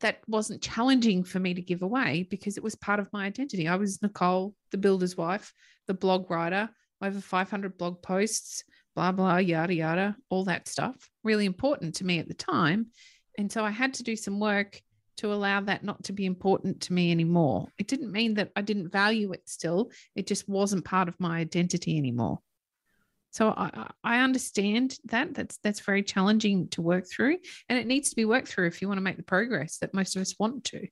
that 0.00 0.18
wasn't 0.26 0.62
challenging 0.62 1.22
for 1.22 1.38
me 1.38 1.54
to 1.54 1.62
give 1.62 1.82
away 1.82 2.26
because 2.28 2.56
it 2.56 2.62
was 2.62 2.74
part 2.74 2.98
of 2.98 3.12
my 3.12 3.24
identity. 3.24 3.68
I 3.68 3.76
was 3.76 4.02
Nicole, 4.02 4.54
the 4.72 4.78
builder's 4.78 5.16
wife, 5.16 5.54
the 5.86 5.94
blog 5.94 6.28
writer, 6.30 6.68
over 7.00 7.20
500 7.20 7.78
blog 7.78 8.02
posts, 8.02 8.64
blah, 8.94 9.12
blah, 9.12 9.38
yada, 9.38 9.74
yada, 9.74 10.16
all 10.28 10.44
that 10.44 10.68
stuff. 10.68 10.96
Really 11.22 11.46
important 11.46 11.96
to 11.96 12.04
me 12.04 12.18
at 12.18 12.28
the 12.28 12.34
time. 12.34 12.88
And 13.38 13.50
so 13.50 13.64
I 13.64 13.70
had 13.70 13.94
to 13.94 14.02
do 14.02 14.16
some 14.16 14.40
work 14.40 14.80
to 15.16 15.32
allow 15.32 15.60
that 15.60 15.84
not 15.84 16.04
to 16.04 16.12
be 16.12 16.26
important 16.26 16.80
to 16.82 16.92
me 16.92 17.10
anymore. 17.10 17.68
It 17.78 17.88
didn't 17.88 18.12
mean 18.12 18.34
that 18.34 18.50
I 18.56 18.62
didn't 18.62 18.92
value 18.92 19.32
it 19.32 19.48
still, 19.48 19.90
it 20.14 20.26
just 20.26 20.48
wasn't 20.48 20.84
part 20.84 21.08
of 21.08 21.20
my 21.20 21.38
identity 21.38 21.96
anymore. 21.98 22.40
So 23.30 23.48
I, 23.48 23.90
I 24.04 24.20
understand 24.20 24.98
that 25.06 25.34
that's 25.34 25.56
that's 25.58 25.80
very 25.80 26.02
challenging 26.02 26.68
to 26.68 26.82
work 26.82 27.06
through, 27.08 27.38
and 27.68 27.78
it 27.78 27.86
needs 27.86 28.10
to 28.10 28.16
be 28.16 28.26
worked 28.26 28.48
through 28.48 28.66
if 28.66 28.82
you 28.82 28.88
want 28.88 28.98
to 28.98 29.02
make 29.02 29.16
the 29.16 29.22
progress 29.22 29.78
that 29.78 29.94
most 29.94 30.16
of 30.16 30.22
us 30.22 30.38
want 30.38 30.64
to. 30.64 30.86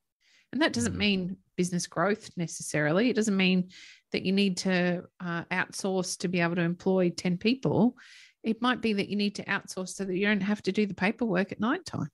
And 0.53 0.63
that 0.63 0.73
doesn't 0.73 0.95
mm. 0.95 0.99
mean 0.99 1.37
business 1.57 1.87
growth 1.87 2.31
necessarily. 2.37 3.11
It 3.11 3.17
doesn't 3.17 3.37
mean 3.37 3.69
that 4.13 4.23
you 4.23 4.33
need 4.33 4.57
to 4.59 5.05
uh, 5.21 5.45
outsource 5.45 6.19
to 6.19 6.29
be 6.29 6.41
able 6.41 6.57
to 6.57 6.63
employ 6.63 7.11
ten 7.11 7.37
people. 7.37 7.97
It 8.43 8.63
might 8.63 8.81
be 8.81 8.95
that 8.95 9.11
you 9.11 9.17
need 9.17 9.35
to 9.35 9.45
outsource 9.45 9.91
so 9.91 10.05
that 10.07 10.17
you 10.17 10.27
don't 10.27 10.41
have 10.41 10.63
to 10.63 10.73
do 10.73 10.87
the 10.87 10.95
paperwork 10.95 11.53
at 11.53 11.61
night 11.61 11.85
time 11.85 12.09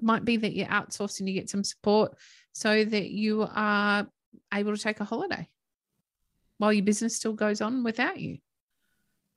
might 0.00 0.24
be 0.24 0.36
that 0.36 0.54
you're 0.54 0.66
outsourcing 0.66 1.26
to 1.26 1.32
get 1.32 1.50
some 1.50 1.64
support 1.64 2.16
so 2.52 2.84
that 2.84 3.10
you 3.10 3.46
are 3.54 4.06
able 4.52 4.74
to 4.74 4.82
take 4.82 5.00
a 5.00 5.04
holiday 5.04 5.48
while 6.58 6.72
your 6.72 6.84
business 6.84 7.16
still 7.16 7.32
goes 7.32 7.60
on 7.60 7.82
without 7.82 8.20
you. 8.20 8.38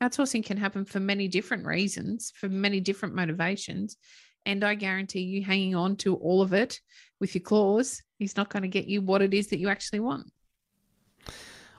Outsourcing 0.04 0.46
can 0.46 0.58
happen 0.58 0.86
for 0.86 1.00
many 1.00 1.28
different 1.28 1.66
reasons, 1.66 2.32
for 2.36 2.50
many 2.50 2.80
different 2.80 3.16
motivations. 3.16 3.98
And 4.46 4.64
I 4.64 4.76
guarantee 4.76 5.22
you, 5.22 5.44
hanging 5.44 5.74
on 5.74 5.96
to 5.98 6.16
all 6.16 6.42
of 6.42 6.54
it 6.54 6.80
with 7.20 7.34
your 7.34 7.42
claws 7.42 8.04
is 8.20 8.38
not 8.38 8.50
going 8.50 8.64
to 8.64 8.70
get 8.70 8.86
you 8.86 9.02
what 9.02 9.22
it 9.22 9.34
is 9.34 9.48
that 9.48 9.60
you 9.60 9.70
actually 9.70 10.02
want. 10.02 10.32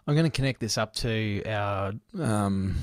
I'm 0.07 0.15
going 0.15 0.29
to 0.29 0.35
connect 0.35 0.61
this 0.61 0.79
up 0.79 0.95
to 0.95 1.43
our 1.45 1.93
um, 2.19 2.75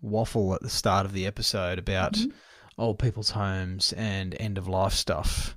waffle 0.00 0.54
at 0.54 0.62
the 0.62 0.70
start 0.70 1.06
of 1.06 1.12
the 1.12 1.26
episode 1.26 1.78
about. 1.78 2.14
Mm-hmm 2.14 2.30
old 2.78 2.98
people's 2.98 3.30
homes 3.30 3.92
and 3.94 4.34
end 4.38 4.58
of 4.58 4.68
life 4.68 4.92
stuff. 4.92 5.56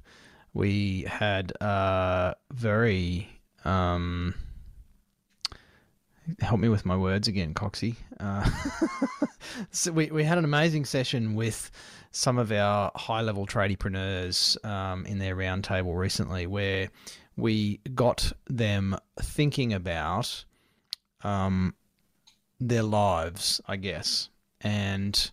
We 0.54 1.04
had 1.04 1.54
a 1.62 2.36
very 2.52 3.30
um, 3.64 4.34
help 6.40 6.60
me 6.60 6.70
with 6.70 6.86
my 6.86 6.98
words 6.98 7.28
again, 7.28 7.54
Coxie. 7.54 7.96
Uh, 8.20 8.50
so 9.72 9.92
we 9.92 10.08
we 10.12 10.24
had 10.24 10.38
an 10.38 10.46
amazing 10.46 10.86
session 10.86 11.36
with 11.36 11.72
some 12.12 12.38
of 12.38 12.52
our 12.52 12.92
high 12.96 13.22
level 13.22 13.46
tradiepreneurs 13.46 14.64
um, 14.66 15.06
in 15.06 15.20
their 15.20 15.36
roundtable 15.36 15.98
recently, 15.98 16.48
where 16.48 16.90
we 17.38 17.80
got 17.96 18.32
them 18.50 18.96
thinking 19.22 19.74
about 19.74 20.44
um, 21.24 21.74
their 22.60 22.84
lives, 22.84 23.62
I 23.68 23.78
guess, 23.78 24.30
and 24.60 25.32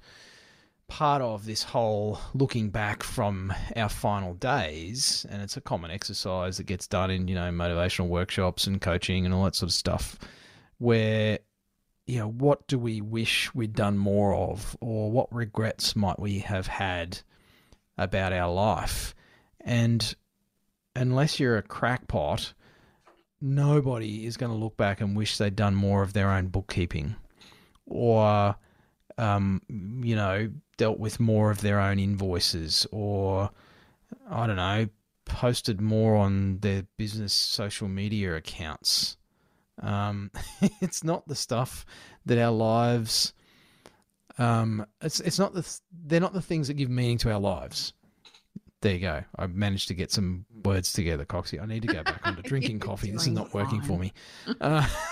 part 0.89 1.23
of 1.23 1.45
this 1.45 1.63
whole 1.63 2.19
looking 2.35 2.71
back 2.71 3.03
from 3.03 3.53
our 3.77 3.89
final 3.89 4.35
days, 4.35 5.27
and 5.31 5.43
it's 5.43 5.57
a 5.57 5.61
common 5.61 5.91
exercise 5.91 6.57
that 6.57 6.65
gets 6.65 6.87
done 6.87 7.11
in, 7.11 7.29
you 7.29 7.35
know, 7.35 7.51
motivational 7.51 8.09
workshops 8.09 8.67
and 8.67 8.81
coaching 8.81 9.25
and 9.25 9.35
all 9.35 9.45
that 9.45 9.55
sort 9.55 9.69
of 9.69 9.75
stuff, 9.75 10.19
where, 10.79 11.39
you 12.07 12.19
know, 12.19 12.29
what 12.29 12.67
do 12.67 12.79
we 12.79 13.01
wish 13.01 13.55
we'd 13.55 13.75
done 13.75 13.99
more 13.99 14.35
of, 14.35 14.77
or 14.81 15.11
what 15.11 15.33
regrets 15.33 15.95
might 15.95 16.19
we 16.19 16.39
have 16.41 16.67
had 16.67 17.21
about 17.99 18.33
our 18.33 18.51
life? 18.51 19.15
And 19.61 20.15
unless 20.97 21.39
you're 21.39 21.59
a 21.59 21.63
crackpot, 21.63 22.55
nobody 23.41 24.25
is 24.25 24.39
going 24.39 24.51
to 24.51 24.59
look 24.59 24.77
back 24.77 25.01
and 25.03 25.15
wish 25.15 25.37
they'd 25.37 25.55
done 25.55 25.75
more 25.75 26.03
of 26.03 26.15
their 26.15 26.31
own 26.31 26.47
bookkeeping 26.47 27.15
or 27.85 28.57
um, 29.19 29.61
you 29.69 30.17
know, 30.17 30.51
dealt 30.77 30.99
with 30.99 31.21
more 31.21 31.51
of 31.51 31.61
their 31.61 31.81
own 31.81 31.99
invoices 31.99 32.87
or, 32.91 33.51
I 34.31 34.47
don't 34.47 34.57
know, 34.57 34.89
posted 35.25 35.81
more 35.81 36.17
on 36.17 36.59
their 36.61 36.85
business 36.97 37.33
social 37.33 37.89
media 37.89 38.37
accounts. 38.37 39.17
Um, 39.83 40.31
it's 40.81 41.05
not 41.05 41.27
the 41.27 41.35
stuff 41.35 41.85
that 42.27 42.39
our 42.39 42.53
lives. 42.53 43.35
Um, 44.39 44.87
it's 45.03 45.19
it's 45.21 45.39
not 45.39 45.53
the 45.53 45.69
they're 46.07 46.21
not 46.21 46.33
the 46.33 46.41
things 46.41 46.69
that 46.69 46.75
give 46.75 46.89
meaning 46.89 47.19
to 47.19 47.33
our 47.33 47.41
lives. 47.41 47.93
There 48.81 48.95
you 48.95 49.01
go. 49.01 49.25
I 49.37 49.49
managed 49.49 49.89
to 49.89 49.95
get 49.95 50.13
some 50.13 50.47
words 50.65 50.93
together, 50.93 51.25
Coxie. 51.25 51.61
I 51.61 51.67
need 51.67 51.83
to 51.83 51.89
go 51.89 52.05
back 52.05 52.21
onto 52.23 52.43
drinking 52.49 52.79
coffee. 52.79 53.11
This 53.11 53.23
is 53.23 53.33
not 53.33 53.51
fine. 53.51 53.65
working 53.65 53.83
for 53.83 53.99
me. 53.99 54.13
Uh, 54.61 54.89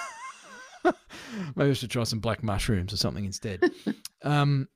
Maybe 1.57 1.71
I 1.71 1.73
should 1.75 1.91
try 1.91 2.05
some 2.05 2.21
black 2.21 2.43
mushrooms 2.43 2.93
or 2.93 2.97
something 2.97 3.25
instead. 3.25 3.71
um, 4.23 4.69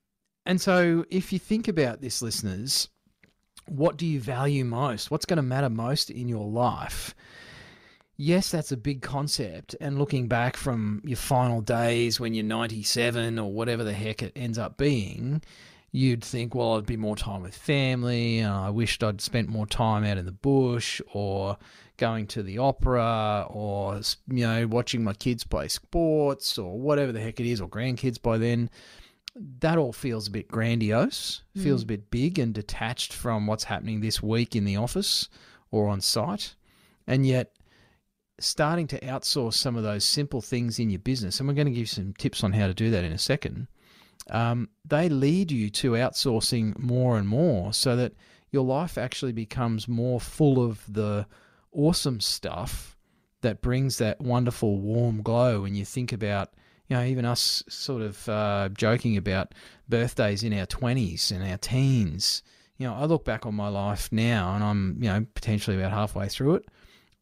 and 0.46 0.60
so, 0.60 1.04
if 1.10 1.32
you 1.32 1.38
think 1.38 1.68
about 1.68 2.00
this, 2.00 2.22
listeners, 2.22 2.88
what 3.66 3.96
do 3.96 4.06
you 4.06 4.20
value 4.20 4.64
most? 4.64 5.10
What's 5.10 5.26
going 5.26 5.36
to 5.36 5.42
matter 5.42 5.70
most 5.70 6.10
in 6.10 6.28
your 6.28 6.46
life? 6.48 7.14
Yes, 8.16 8.50
that's 8.50 8.72
a 8.72 8.76
big 8.76 9.00
concept. 9.00 9.74
And 9.80 9.98
looking 9.98 10.28
back 10.28 10.56
from 10.56 11.00
your 11.04 11.16
final 11.16 11.62
days 11.62 12.20
when 12.20 12.34
you're 12.34 12.44
97 12.44 13.38
or 13.38 13.52
whatever 13.52 13.82
the 13.82 13.94
heck 13.94 14.22
it 14.22 14.32
ends 14.36 14.58
up 14.58 14.76
being, 14.76 15.42
you'd 15.92 16.22
think, 16.22 16.54
well, 16.54 16.76
I'd 16.76 16.84
be 16.84 16.96
more 16.96 17.16
time 17.16 17.42
with 17.42 17.56
family. 17.56 18.44
I 18.44 18.70
wished 18.70 19.02
I'd 19.02 19.20
spent 19.20 19.48
more 19.48 19.66
time 19.66 20.04
out 20.04 20.18
in 20.18 20.26
the 20.26 20.32
bush 20.32 21.00
or 21.12 21.56
going 22.00 22.26
to 22.28 22.42
the 22.42 22.58
opera 22.58 23.46
or, 23.48 24.00
you 24.26 24.44
know, 24.44 24.66
watching 24.66 25.04
my 25.04 25.12
kids 25.12 25.44
play 25.44 25.68
sports 25.68 26.58
or 26.58 26.80
whatever 26.80 27.12
the 27.12 27.20
heck 27.20 27.38
it 27.38 27.46
is, 27.46 27.60
or 27.60 27.68
grandkids 27.68 28.20
by 28.20 28.38
then. 28.38 28.68
That 29.60 29.78
all 29.78 29.92
feels 29.92 30.26
a 30.26 30.32
bit 30.32 30.48
grandiose, 30.48 31.42
mm. 31.56 31.62
feels 31.62 31.84
a 31.84 31.86
bit 31.86 32.10
big 32.10 32.40
and 32.40 32.52
detached 32.52 33.12
from 33.12 33.46
what's 33.46 33.64
happening 33.64 34.00
this 34.00 34.20
week 34.20 34.56
in 34.56 34.64
the 34.64 34.76
office 34.76 35.28
or 35.70 35.86
on 35.86 36.00
site. 36.00 36.56
And 37.06 37.24
yet, 37.24 37.52
starting 38.40 38.88
to 38.88 38.98
outsource 39.00 39.54
some 39.54 39.76
of 39.76 39.84
those 39.84 40.04
simple 40.04 40.40
things 40.40 40.80
in 40.80 40.90
your 40.90 40.98
business, 40.98 41.38
and 41.38 41.48
we're 41.48 41.54
going 41.54 41.68
to 41.68 41.72
give 41.72 41.78
you 41.78 41.86
some 41.86 42.14
tips 42.14 42.42
on 42.42 42.52
how 42.52 42.66
to 42.66 42.74
do 42.74 42.90
that 42.90 43.04
in 43.04 43.12
a 43.12 43.18
second 43.18 43.68
um, 44.30 44.68
they 44.84 45.08
lead 45.08 45.50
you 45.50 45.70
to 45.70 45.92
outsourcing 45.92 46.78
more 46.78 47.18
and 47.18 47.28
more 47.28 47.72
so 47.72 47.96
that 47.96 48.12
your 48.50 48.64
life 48.64 48.98
actually 48.98 49.32
becomes 49.32 49.88
more 49.88 50.20
full 50.20 50.64
of 50.64 50.82
the 50.92 51.26
awesome 51.72 52.20
stuff 52.20 52.96
that 53.42 53.62
brings 53.62 53.98
that 53.98 54.20
wonderful 54.20 54.78
warm 54.78 55.22
glow 55.22 55.62
when 55.62 55.74
you 55.74 55.84
think 55.84 56.12
about 56.12 56.50
you 56.88 56.96
know 56.96 57.04
even 57.04 57.24
us 57.24 57.62
sort 57.68 58.02
of 58.02 58.28
uh, 58.28 58.68
joking 58.70 59.16
about 59.16 59.54
birthdays 59.88 60.42
in 60.42 60.52
our 60.52 60.66
20s 60.66 61.30
and 61.30 61.48
our 61.48 61.58
teens. 61.58 62.42
You 62.76 62.86
know 62.86 62.94
i 62.94 63.04
look 63.04 63.24
back 63.24 63.44
on 63.44 63.54
my 63.54 63.68
life 63.68 64.10
now 64.10 64.54
and 64.54 64.64
i'm 64.64 64.96
you 65.02 65.10
know 65.10 65.26
potentially 65.34 65.76
about 65.76 65.92
halfway 65.92 66.28
through 66.28 66.54
it 66.54 66.64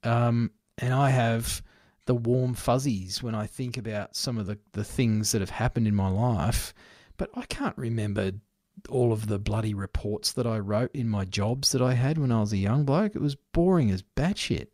um, 0.04 0.52
and 0.78 0.94
i 0.94 1.10
have 1.10 1.62
the 2.06 2.14
warm 2.14 2.54
fuzzies 2.54 3.24
when 3.24 3.34
i 3.34 3.44
think 3.44 3.76
about 3.76 4.14
some 4.14 4.38
of 4.38 4.46
the, 4.46 4.56
the 4.72 4.84
things 4.84 5.32
that 5.32 5.40
have 5.40 5.50
happened 5.50 5.88
in 5.88 5.96
my 5.96 6.08
life 6.08 6.72
but 7.18 7.30
I 7.34 7.42
can't 7.42 7.76
remember 7.76 8.32
all 8.88 9.12
of 9.12 9.26
the 9.28 9.38
bloody 9.38 9.74
reports 9.74 10.32
that 10.32 10.46
I 10.46 10.58
wrote 10.58 10.90
in 10.94 11.08
my 11.08 11.24
jobs 11.24 11.72
that 11.72 11.82
I 11.82 11.94
had 11.94 12.18
when 12.18 12.32
I 12.32 12.40
was 12.40 12.52
a 12.52 12.56
young 12.58 12.84
bloke. 12.84 13.14
It 13.14 13.20
was 13.22 13.34
boring 13.34 13.90
as 13.90 14.02
batshit. 14.16 14.68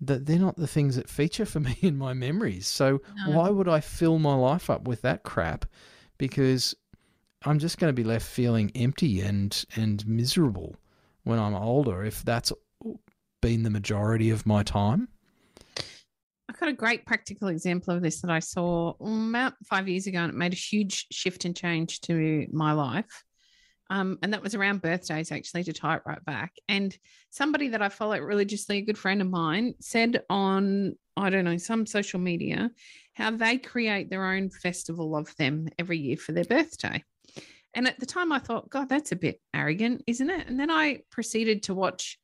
That 0.00 0.26
they're 0.26 0.38
not 0.38 0.56
the 0.56 0.66
things 0.66 0.96
that 0.96 1.08
feature 1.08 1.46
for 1.46 1.60
me 1.68 1.76
in 1.80 1.96
my 1.96 2.12
memories. 2.12 2.66
So 2.66 3.00
No. 3.26 3.36
why 3.38 3.48
would 3.50 3.68
I 3.68 3.80
fill 3.80 4.18
my 4.18 4.34
life 4.34 4.68
up 4.70 4.86
with 4.86 5.02
that 5.02 5.22
crap? 5.22 5.64
Because 6.18 6.74
I'm 7.44 7.58
just 7.58 7.78
going 7.78 7.88
to 7.90 7.94
be 8.02 8.04
left 8.04 8.26
feeling 8.26 8.70
empty 8.74 9.20
and 9.20 9.64
and 9.76 10.06
miserable 10.06 10.76
when 11.24 11.38
I'm 11.38 11.54
older 11.54 12.04
if 12.04 12.24
that's 12.24 12.52
been 13.40 13.62
the 13.62 13.70
majority 13.70 14.30
of 14.30 14.46
my 14.46 14.62
time. 14.62 15.08
I've 16.48 16.60
got 16.60 16.68
a 16.68 16.74
great 16.74 17.06
practical 17.06 17.48
example 17.48 17.94
of 17.94 18.02
this 18.02 18.20
that 18.20 18.30
I 18.30 18.38
saw 18.38 18.94
mm, 18.94 19.30
about 19.30 19.54
five 19.64 19.88
years 19.88 20.06
ago, 20.06 20.18
and 20.18 20.32
it 20.32 20.36
made 20.36 20.52
a 20.52 20.56
huge 20.56 21.06
shift 21.10 21.44
and 21.44 21.56
change 21.56 22.00
to 22.02 22.46
my 22.52 22.72
life. 22.72 23.24
Um, 23.88 24.18
and 24.22 24.32
that 24.32 24.42
was 24.42 24.54
around 24.54 24.82
birthdays, 24.82 25.30
actually, 25.30 25.64
to 25.64 25.72
tie 25.72 25.96
it 25.96 26.02
right 26.06 26.24
back. 26.24 26.52
And 26.68 26.96
somebody 27.30 27.68
that 27.68 27.82
I 27.82 27.88
follow 27.88 28.18
religiously, 28.18 28.78
a 28.78 28.82
good 28.82 28.98
friend 28.98 29.20
of 29.20 29.30
mine, 29.30 29.74
said 29.80 30.22
on, 30.28 30.96
I 31.16 31.30
don't 31.30 31.44
know, 31.44 31.56
some 31.56 31.86
social 31.86 32.18
media, 32.20 32.70
how 33.14 33.30
they 33.30 33.58
create 33.58 34.10
their 34.10 34.26
own 34.26 34.50
festival 34.50 35.16
of 35.16 35.34
them 35.36 35.68
every 35.78 35.98
year 35.98 36.16
for 36.16 36.32
their 36.32 36.44
birthday. 36.44 37.02
And 37.74 37.86
at 37.86 38.00
the 38.00 38.06
time, 38.06 38.32
I 38.32 38.38
thought, 38.38 38.70
God, 38.70 38.88
that's 38.88 39.12
a 39.12 39.16
bit 39.16 39.40
arrogant, 39.54 40.02
isn't 40.06 40.30
it? 40.30 40.48
And 40.48 40.58
then 40.58 40.70
I 40.70 41.02
proceeded 41.10 41.64
to 41.64 41.74
watch 41.74 42.18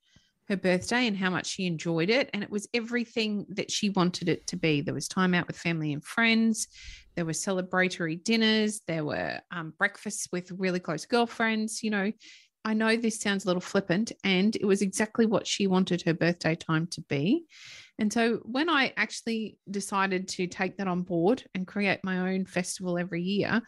her 0.53 0.57
birthday 0.57 1.07
and 1.07 1.17
how 1.17 1.31
much 1.31 1.47
she 1.47 1.67
enjoyed 1.67 2.11
it. 2.11 2.31
And 2.33 2.43
it 2.43 2.51
was 2.51 2.69
everything 2.73 3.47
that 3.51 3.71
she 3.71 3.91
wanted 3.91 4.29
it 4.29 4.47
to 4.49 4.57
be. 4.57 4.83
There 4.83 4.95
was 4.95 5.09
time 5.09 5.35
out 5.35 5.47
with 5.47 5.57
family 5.57 5.93
and 5.93 6.05
friends, 6.05 6.69
there 7.17 7.25
were 7.25 7.33
celebratory 7.33 8.23
dinners, 8.23 8.81
there 8.87 9.05
were 9.05 9.41
um, 9.51 9.73
breakfasts 9.77 10.29
with 10.33 10.51
really 10.53 10.81
close 10.81 11.05
girlfriends. 11.05 11.83
You 11.83 11.91
know, 11.91 12.13
I 12.65 12.75
know 12.75 12.97
this 12.97 13.21
sounds 13.21 13.45
a 13.45 13.49
little 13.49 13.61
flippant, 13.61 14.13
and 14.23 14.55
it 14.55 14.65
was 14.65 14.83
exactly 14.83 15.27
what 15.27 15.47
she 15.47 15.67
wanted 15.67 16.03
her 16.03 16.15
birthday 16.15 16.55
time 16.55 16.87
to 16.93 17.01
be. 17.03 17.47
And 17.99 18.13
so 18.13 18.37
when 18.45 18.71
I 18.71 18.93
actually 18.97 19.59
decided 19.71 20.29
to 20.29 20.47
take 20.47 20.77
that 20.77 20.87
on 20.87 21.03
board 21.03 21.45
and 21.55 21.67
create 21.67 22.01
my 22.05 22.33
own 22.33 22.47
festival 22.47 22.99
every 22.99 23.23
year, 23.23 23.61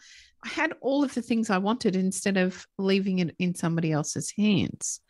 I 0.43 0.47
had 0.47 0.73
all 0.81 1.03
of 1.03 1.13
the 1.13 1.21
things 1.21 1.49
I 1.49 1.57
wanted 1.57 1.95
instead 1.95 2.37
of 2.37 2.65
leaving 2.77 3.19
it 3.19 3.35
in 3.37 3.53
somebody 3.55 3.91
else's 3.91 4.31
hands. 4.37 5.01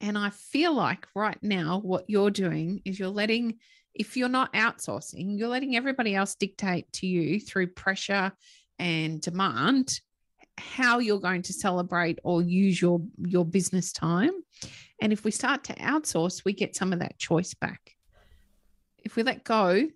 And 0.00 0.16
I 0.16 0.30
feel 0.30 0.74
like 0.74 1.06
right 1.14 1.38
now, 1.42 1.80
what 1.80 2.04
you're 2.08 2.30
doing 2.30 2.82
is 2.84 2.98
you're 2.98 3.08
letting, 3.08 3.58
if 3.94 4.16
you're 4.16 4.28
not 4.28 4.52
outsourcing, 4.52 5.38
you're 5.38 5.48
letting 5.48 5.76
everybody 5.76 6.14
else 6.14 6.34
dictate 6.34 6.92
to 6.94 7.06
you 7.06 7.40
through 7.40 7.68
pressure 7.68 8.32
and 8.78 9.20
demand 9.20 10.00
how 10.58 10.98
you're 10.98 11.20
going 11.20 11.42
to 11.42 11.52
celebrate 11.52 12.18
or 12.24 12.42
use 12.42 12.80
your 12.80 13.00
your 13.26 13.44
business 13.44 13.92
time. 13.92 14.32
And 15.00 15.12
if 15.12 15.24
we 15.24 15.30
start 15.30 15.64
to 15.64 15.74
outsource 15.74 16.44
we 16.44 16.52
get 16.52 16.76
some 16.76 16.92
of 16.92 16.98
that 16.98 17.18
choice 17.18 17.54
back. 17.54 17.96
If 18.98 19.16
we 19.16 19.22
let 19.22 19.44
go 19.44 19.88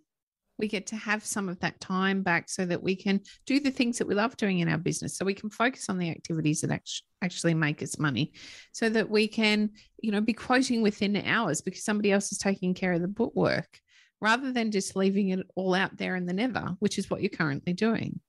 we 0.63 0.69
get 0.69 0.87
to 0.87 0.97
have 0.97 1.27
some 1.27 1.49
of 1.49 1.59
that 1.59 1.81
time 1.81 2.23
back 2.23 2.49
so 2.49 2.65
that 2.65 2.81
we 2.81 2.95
can 2.95 3.21
do 3.47 3.59
the 3.59 3.71
things 3.71 3.99
that 3.99 4.07
we 4.07 4.15
love 4.15 4.37
doing 4.37 4.61
in 4.61 4.69
our 4.69 4.79
business 4.79 5.17
so 5.17 5.25
we 5.25 5.35
can 5.35 5.51
focus 5.51 5.89
on 5.89 5.99
the 5.99 6.09
activities 6.09 6.61
that 6.61 6.71
act- 6.71 7.03
actually 7.21 7.53
make 7.53 7.83
us 7.83 7.99
money 7.99 8.33
so 8.71 8.89
that 8.89 9.11
we 9.11 9.27
can 9.27 9.69
you 10.01 10.13
know 10.13 10.21
be 10.21 10.33
quoting 10.33 10.81
within 10.81 11.17
hours 11.27 11.61
because 11.61 11.85
somebody 11.85 12.13
else 12.13 12.31
is 12.31 12.39
taking 12.39 12.73
care 12.73 12.93
of 12.93 13.03
the 13.03 13.09
bookwork 13.09 13.81
rather 14.21 14.53
than 14.53 14.71
just 14.71 14.95
leaving 14.95 15.31
it 15.31 15.45
all 15.57 15.75
out 15.75 15.97
there 15.97 16.15
in 16.15 16.27
the 16.27 16.33
nether 16.33 16.69
which 16.79 16.97
is 16.97 17.11
what 17.11 17.21
you're 17.21 17.29
currently 17.29 17.73
doing 17.73 18.21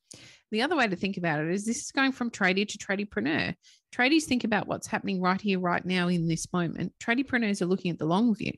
the 0.49 0.63
other 0.63 0.75
way 0.75 0.87
to 0.87 0.95
think 0.95 1.17
about 1.17 1.39
it 1.39 1.49
is 1.49 1.65
this 1.65 1.83
is 1.83 1.91
going 1.91 2.11
from 2.11 2.29
tradie 2.29 2.67
to 2.67 2.77
tradiepreneur. 2.77 3.55
Tradies 3.91 4.25
think 4.25 4.43
about 4.43 4.67
what's 4.67 4.85
happening 4.85 5.19
right 5.19 5.41
here, 5.41 5.59
right 5.59 5.83
now, 5.83 6.09
in 6.09 6.27
this 6.27 6.53
moment. 6.53 6.93
Tradiepreneurs 6.99 7.63
are 7.63 7.65
looking 7.65 7.89
at 7.89 7.97
the 7.97 8.05
long 8.05 8.35
view. 8.35 8.53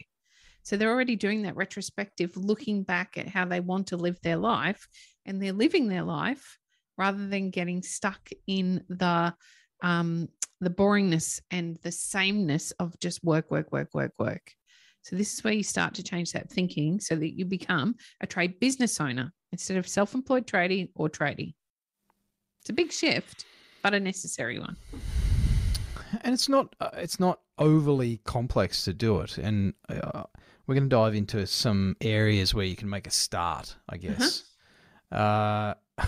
So 0.66 0.76
they're 0.76 0.92
already 0.92 1.16
doing 1.16 1.44
that 1.44 1.56
retrospective, 1.56 2.36
looking 2.36 2.82
back 2.82 3.18
at 3.18 3.28
how 3.28 3.46
they 3.46 3.60
want 3.60 3.88
to 3.88 3.98
live 3.98 4.20
their 4.22 4.36
life, 4.36 4.88
and 5.26 5.42
they're 5.42 5.54
living 5.54 5.88
their 5.88 6.02
life 6.04 6.58
rather 6.98 7.28
than 7.28 7.52
getting 7.52 7.84
stuck 7.84 8.30
in 8.48 8.84
the 8.90 9.34
um, 9.84 10.28
the 10.62 10.70
boringness 10.70 11.40
and 11.52 11.78
the 11.84 11.92
sameness 11.92 12.72
of 12.80 12.98
just 13.00 13.24
work, 13.24 13.52
work, 13.52 13.72
work, 13.72 13.90
work, 13.94 14.14
work. 14.18 14.54
So 15.04 15.16
this 15.16 15.34
is 15.34 15.44
where 15.44 15.54
you 15.54 15.62
start 15.62 15.94
to 15.96 16.04
change 16.04 16.32
that 16.32 16.50
thinking 16.50 17.00
so 17.00 17.16
that 17.16 17.38
you 17.38 17.46
become 17.46 17.96
a 18.22 18.26
trade 18.26 18.60
business 18.60 19.00
owner 19.00 19.32
instead 19.52 19.78
of 19.78 19.88
self-employed 19.88 20.48
tradie 20.48 20.90
or 20.96 21.10
tradie. 21.10 21.54
It's 22.62 22.72
a 22.72 22.74
big 22.74 22.92
shift, 22.92 23.46
but 23.84 23.94
a 23.94 24.00
necessary 24.00 24.58
one. 24.58 24.78
and 26.22 26.34
it's 26.34 26.50
not 26.50 26.76
uh, 26.80 26.90
it's 26.94 27.20
not 27.20 27.42
overly 27.60 28.18
complex 28.24 28.84
to 28.86 28.94
do 28.94 29.20
it 29.20 29.38
and 29.38 29.74
uh, 29.90 30.24
we're 30.66 30.76
going 30.76 30.90
to 30.90 30.96
dive 30.96 31.16
into 31.16 31.46
some 31.46 31.96
areas 32.02 32.54
where 32.54 32.66
you 32.66 32.76
can 32.76 32.90
make 32.90 33.08
a 33.08 33.12
start 33.12 33.76
i 33.90 33.98
guess. 33.98 34.44
Uh 35.12 35.74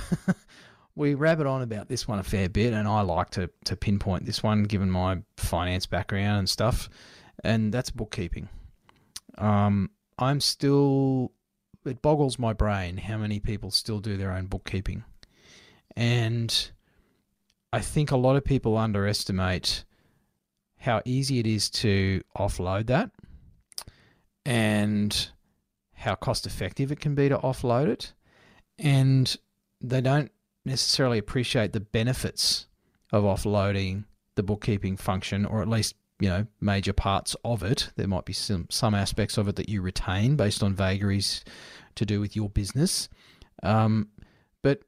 we 0.96 1.14
rabbit 1.14 1.46
on 1.48 1.62
about 1.62 1.88
this 1.88 2.08
one 2.08 2.20
a 2.20 2.24
fair 2.24 2.50
bit 2.50 2.74
and 2.74 2.88
i 2.88 3.02
like 3.02 3.30
to 3.30 3.50
to 3.64 3.76
pinpoint 3.76 4.26
this 4.26 4.44
one 4.44 4.64
given 4.64 4.90
my 4.90 5.18
finance 5.38 5.86
background 5.86 6.40
and 6.40 6.50
stuff 6.50 6.90
and 7.44 7.74
that's 7.74 7.90
bookkeeping. 7.92 8.50
Um 9.38 9.92
i'm 10.20 10.42
still 10.42 11.32
it 11.86 12.02
boggles 12.02 12.38
my 12.38 12.54
brain 12.54 12.98
how 12.98 13.18
many 13.18 13.40
people 13.40 13.72
still 13.72 14.00
do 14.00 14.18
their 14.18 14.32
own 14.32 14.48
bookkeeping. 14.48 15.04
And 15.96 16.72
I 17.74 17.80
think 17.80 18.12
a 18.12 18.18
lot 18.18 18.36
of 18.36 18.44
people 18.44 18.78
underestimate 18.78 19.84
how 20.80 21.02
easy 21.06 21.40
it 21.40 21.48
is 21.48 21.70
to 21.70 22.22
offload 22.38 22.88
that 22.88 23.12
and 24.48 25.30
how 25.94 26.16
cost 26.16 26.46
effective 26.46 26.90
it 26.90 27.02
can 27.02 27.16
be 27.16 27.28
to 27.28 27.38
offload 27.38 27.90
it. 27.90 28.14
And 28.80 29.36
they 29.82 30.00
don't 30.00 30.32
necessarily 30.64 31.18
appreciate 31.18 31.74
the 31.74 31.82
benefits 31.82 32.68
of 33.12 33.26
offloading 33.26 34.06
the 34.36 34.44
bookkeeping 34.44 34.96
function, 34.96 35.46
or 35.46 35.62
at 35.62 35.68
least, 35.68 35.96
you 36.22 36.30
know, 36.30 36.48
major 36.62 36.94
parts 36.94 37.36
of 37.44 37.62
it. 37.62 37.90
There 37.98 38.08
might 38.08 38.24
be 38.24 38.32
some, 38.32 38.68
some 38.70 38.96
aspects 38.96 39.38
of 39.38 39.50
it 39.50 39.58
that 39.58 39.68
you 39.68 39.82
retain 39.82 40.38
based 40.38 40.64
on 40.64 40.74
vagaries 40.74 41.44
to 41.96 42.06
do 42.06 42.22
with 42.22 42.34
your 42.34 42.50
business. 42.50 43.10
Um, 43.64 44.08
but 44.62 44.80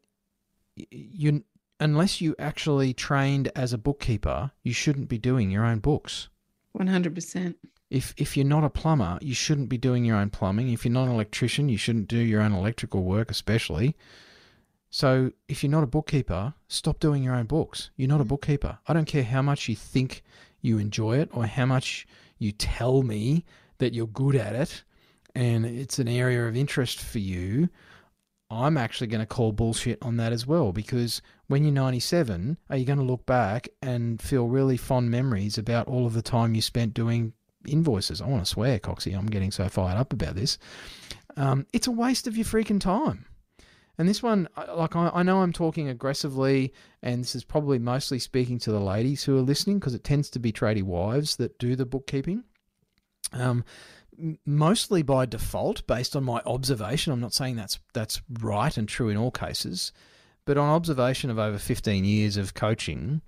you 0.90 1.44
unless 1.82 2.22
you 2.22 2.34
actually 2.40 2.94
trained 2.94 3.52
as 3.58 3.74
a 3.74 3.78
bookkeeper, 3.78 4.52
you 4.64 4.72
shouldn't 4.72 5.10
be 5.10 5.18
doing 5.18 5.52
your 5.52 5.66
own 5.66 5.80
books. 5.80 6.30
100%. 6.78 7.56
If 7.90 8.14
if 8.18 8.38
you're 8.38 8.46
not 8.46 8.64
a 8.64 8.70
plumber, 8.70 9.18
you 9.22 9.34
shouldn't 9.34 9.70
be 9.70 9.78
doing 9.78 10.06
your 10.06 10.18
own 10.18 10.30
plumbing. 10.30 10.70
If 10.72 10.86
you're 10.86 10.94
not 10.94 11.08
an 11.08 11.14
electrician, 11.14 11.70
you 11.70 11.78
shouldn't 11.78 12.08
do 12.08 12.18
your 12.18 12.42
own 12.42 12.54
electrical 12.54 13.04
work, 13.04 13.32
especially. 13.32 13.96
So 14.90 15.32
if 15.48 15.64
you're 15.64 15.72
not 15.72 15.84
a 15.84 15.88
bookkeeper, 15.88 16.54
stop 16.68 17.00
doing 17.00 17.24
your 17.24 17.36
own 17.36 17.46
books. 17.46 17.92
You're 17.96 18.10
not 18.10 18.22
a 18.22 18.26
mm. 18.26 18.30
bookkeeper. 18.30 18.80
I 18.88 18.94
don't 18.94 19.06
care 19.06 19.24
how 19.24 19.42
much 19.42 19.70
you 19.70 19.76
think 19.76 20.24
you 20.62 20.78
enjoy 20.78 21.18
it 21.20 21.30
or 21.32 21.46
how 21.46 21.66
much 21.66 22.08
you 22.38 22.52
tell 22.52 23.04
me 23.04 23.46
that 23.78 23.94
you're 23.94 24.08
good 24.08 24.36
at 24.36 24.56
it 24.56 24.84
and 25.36 25.66
it's 25.66 26.00
an 26.00 26.08
area 26.08 26.48
of 26.48 26.56
interest 26.56 27.00
for 27.00 27.20
you. 27.20 27.70
I'm 28.52 28.78
actually 28.78 29.08
going 29.08 29.22
to 29.22 29.28
call 29.28 29.52
bullshit 29.52 30.00
on 30.02 30.18
that 30.18 30.34
as 30.34 30.48
well 30.48 30.72
because 30.72 31.22
when 31.48 31.64
you're 31.64 31.72
97, 31.72 32.58
are 32.70 32.78
you 32.78 32.86
going 32.86 32.98
to 32.98 33.06
look 33.06 33.26
back 33.28 33.70
and 33.82 34.20
feel 34.20 34.48
really 34.48 34.76
fond 34.76 35.12
memories 35.12 35.58
about 35.58 35.88
all 35.88 36.08
of 36.08 36.14
the 36.14 36.24
time 36.24 36.56
you 36.56 36.62
spent 36.62 36.96
doing 36.96 37.34
invoices? 37.68 38.22
I 38.22 38.28
want 38.28 38.44
to 38.44 38.50
swear, 38.50 38.80
Coxie. 38.80 39.18
I'm 39.18 39.28
getting 39.28 39.52
so 39.52 39.68
fired 39.70 39.98
up 39.98 40.14
about 40.14 40.36
this. 40.36 40.58
Um, 41.38 41.66
it's 41.74 41.88
a 41.88 41.92
waste 41.92 42.28
of 42.28 42.36
your 42.36 42.46
freaking 42.46 42.80
time. 42.80 43.26
And 43.98 44.08
this 44.08 44.24
one, 44.24 44.48
like, 44.76 44.96
I, 44.96 45.12
I 45.14 45.24
know 45.24 45.42
I'm 45.42 45.52
talking 45.52 45.90
aggressively, 45.90 46.74
and 47.04 47.22
this 47.22 47.36
is 47.36 47.44
probably 47.44 47.80
mostly 47.80 48.18
speaking 48.18 48.58
to 48.60 48.72
the 48.72 48.80
ladies 48.80 49.26
who 49.26 49.38
are 49.38 49.42
listening 49.42 49.78
because 49.78 49.94
it 49.94 50.06
tends 50.06 50.30
to 50.32 50.40
be 50.40 50.54
tradie 50.54 50.84
wives 50.84 51.36
that 51.36 51.60
do 51.60 51.76
the 51.76 51.86
bookkeeping. 51.86 52.46
Um, 53.34 53.66
mostly 54.46 55.02
by 55.02 55.26
default, 55.26 55.86
based 55.86 56.16
on 56.16 56.24
my 56.24 56.42
observation. 56.46 57.12
I'm 57.12 57.20
not 57.20 57.34
saying 57.34 57.56
that's 57.56 57.80
that's 57.94 58.22
right 58.42 58.76
and 58.76 58.88
true 58.88 59.10
in 59.10 59.18
all 59.18 59.32
cases, 59.32 59.92
but 60.46 60.58
on 60.58 60.70
observation 60.70 61.30
of 61.30 61.40
over 61.40 61.58
15 61.58 62.06
years 62.06 62.38
of 62.38 62.54
coaching, 62.54 63.22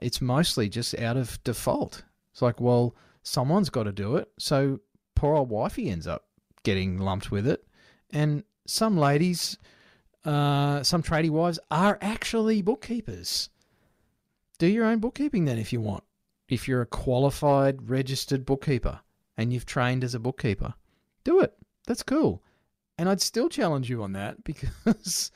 it's 0.00 0.20
mostly 0.20 0.68
just 0.68 0.98
out 0.98 1.16
of 1.16 1.42
default. 1.44 2.04
It's 2.32 2.42
like, 2.42 2.60
well, 2.60 2.94
someone's 3.22 3.70
got 3.70 3.84
to 3.84 3.92
do 3.92 4.16
it, 4.16 4.30
so 4.38 4.80
poor 5.14 5.34
old 5.34 5.50
wifey 5.50 5.90
ends 5.90 6.06
up 6.06 6.26
getting 6.62 6.98
lumped 6.98 7.30
with 7.30 7.46
it, 7.46 7.66
and 8.10 8.44
some 8.66 8.96
ladies, 8.96 9.58
uh, 10.24 10.82
some 10.82 11.02
tradie 11.02 11.30
wives 11.30 11.58
are 11.70 11.98
actually 12.00 12.62
bookkeepers. 12.62 13.50
Do 14.58 14.66
your 14.66 14.84
own 14.84 15.00
bookkeeping 15.00 15.44
then 15.44 15.58
if 15.58 15.72
you 15.72 15.80
want. 15.80 16.04
If 16.48 16.68
you're 16.68 16.82
a 16.82 16.86
qualified 16.86 17.88
registered 17.88 18.44
bookkeeper 18.44 19.00
and 19.36 19.52
you've 19.52 19.66
trained 19.66 20.04
as 20.04 20.14
a 20.14 20.20
bookkeeper, 20.20 20.74
do 21.24 21.40
it. 21.40 21.54
That's 21.86 22.02
cool. 22.02 22.42
And 22.98 23.08
I'd 23.08 23.20
still 23.20 23.48
challenge 23.48 23.90
you 23.90 24.02
on 24.02 24.12
that 24.12 24.44
because 24.44 25.32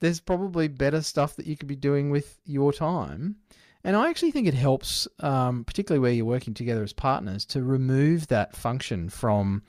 there's 0.00 0.20
probably 0.20 0.68
better 0.68 1.02
stuff 1.02 1.36
that 1.36 1.46
you 1.46 1.56
could 1.56 1.68
be 1.68 1.76
doing 1.76 2.10
with 2.10 2.38
your 2.44 2.72
time. 2.72 3.36
And 3.84 3.96
I 3.96 4.08
actually 4.08 4.30
think 4.30 4.48
it 4.48 4.54
helps, 4.54 5.06
um, 5.20 5.64
particularly 5.64 6.00
where 6.00 6.12
you're 6.12 6.24
working 6.24 6.54
together 6.54 6.82
as 6.82 6.94
partners, 6.94 7.44
to 7.46 7.62
remove 7.62 8.28
that 8.28 8.56
function 8.56 9.10
from 9.10 9.62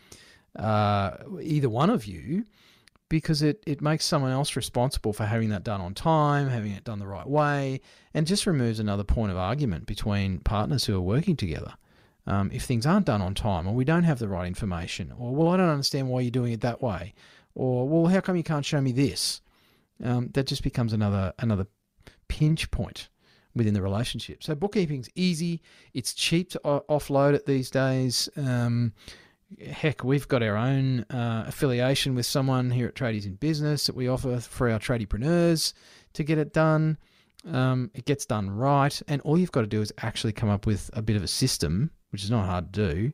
uh, 0.55 1.17
either 1.41 1.69
one 1.69 1.89
of 1.89 2.05
you 2.05 2.45
because 3.09 3.41
it, 3.41 3.61
it 3.67 3.81
makes 3.81 4.05
someone 4.05 4.31
else 4.31 4.55
responsible 4.55 5.13
for 5.13 5.25
having 5.25 5.49
that 5.49 5.63
done 5.63 5.81
on 5.81 5.93
time, 5.93 6.49
having 6.49 6.71
it 6.71 6.83
done 6.83 6.99
the 6.99 7.07
right 7.07 7.27
way, 7.27 7.81
and 8.13 8.25
just 8.25 8.47
removes 8.47 8.79
another 8.79 9.03
point 9.03 9.31
of 9.31 9.37
argument 9.37 9.85
between 9.85 10.39
partners 10.39 10.85
who 10.85 10.95
are 10.95 11.01
working 11.01 11.35
together. 11.35 11.73
Um, 12.25 12.49
if 12.51 12.63
things 12.63 12.87
aren't 12.87 13.05
done 13.05 13.21
on 13.21 13.35
time, 13.35 13.67
or 13.67 13.75
we 13.75 13.85
don't 13.85 14.03
have 14.03 14.17
the 14.17 14.27
right 14.27 14.47
information, 14.47 15.13
or 15.19 15.35
well, 15.35 15.49
I 15.49 15.57
don't 15.57 15.69
understand 15.69 16.09
why 16.09 16.21
you're 16.21 16.31
doing 16.31 16.53
it 16.53 16.61
that 16.61 16.81
way, 16.81 17.13
or 17.53 17.87
well, 17.87 18.11
how 18.11 18.21
come 18.21 18.35
you 18.35 18.43
can't 18.43 18.65
show 18.65 18.81
me 18.81 18.91
this? 18.91 19.41
Um, 20.03 20.29
that 20.33 20.47
just 20.47 20.63
becomes 20.63 20.91
another 20.91 21.33
another 21.37 21.67
pinch 22.27 22.71
point 22.71 23.09
within 23.55 23.73
the 23.73 23.81
relationship. 23.81 24.43
So 24.43 24.53
bookkeeping's 24.55 25.09
easy. 25.15 25.61
It's 25.93 26.13
cheap 26.13 26.49
to 26.51 26.61
offload 26.89 27.33
it 27.33 27.45
these 27.45 27.71
days. 27.71 28.29
Um, 28.35 28.93
heck, 29.65 30.03
we've 30.03 30.27
got 30.27 30.43
our 30.43 30.57
own 30.57 31.01
uh, 31.09 31.45
affiliation 31.47 32.15
with 32.15 32.25
someone 32.25 32.69
here 32.69 32.87
at 32.87 32.95
Tradies 32.95 33.25
in 33.25 33.35
Business 33.35 33.85
that 33.85 33.95
we 33.95 34.07
offer 34.07 34.39
for 34.39 34.69
our 34.69 34.79
tradiepreneurs 34.79 35.73
to 36.13 36.23
get 36.23 36.37
it 36.37 36.53
done. 36.53 36.97
Um, 37.45 37.91
it 37.93 38.05
gets 38.05 38.25
done 38.25 38.49
right, 38.49 38.99
and 39.07 39.21
all 39.21 39.37
you've 39.37 39.51
got 39.51 39.61
to 39.61 39.67
do 39.67 39.81
is 39.81 39.93
actually 39.99 40.33
come 40.33 40.49
up 40.49 40.65
with 40.65 40.89
a 40.93 41.01
bit 41.01 41.15
of 41.15 41.23
a 41.23 41.27
system, 41.27 41.91
which 42.09 42.23
is 42.23 42.31
not 42.31 42.45
hard 42.45 42.73
to 42.73 42.93
do, 42.93 43.13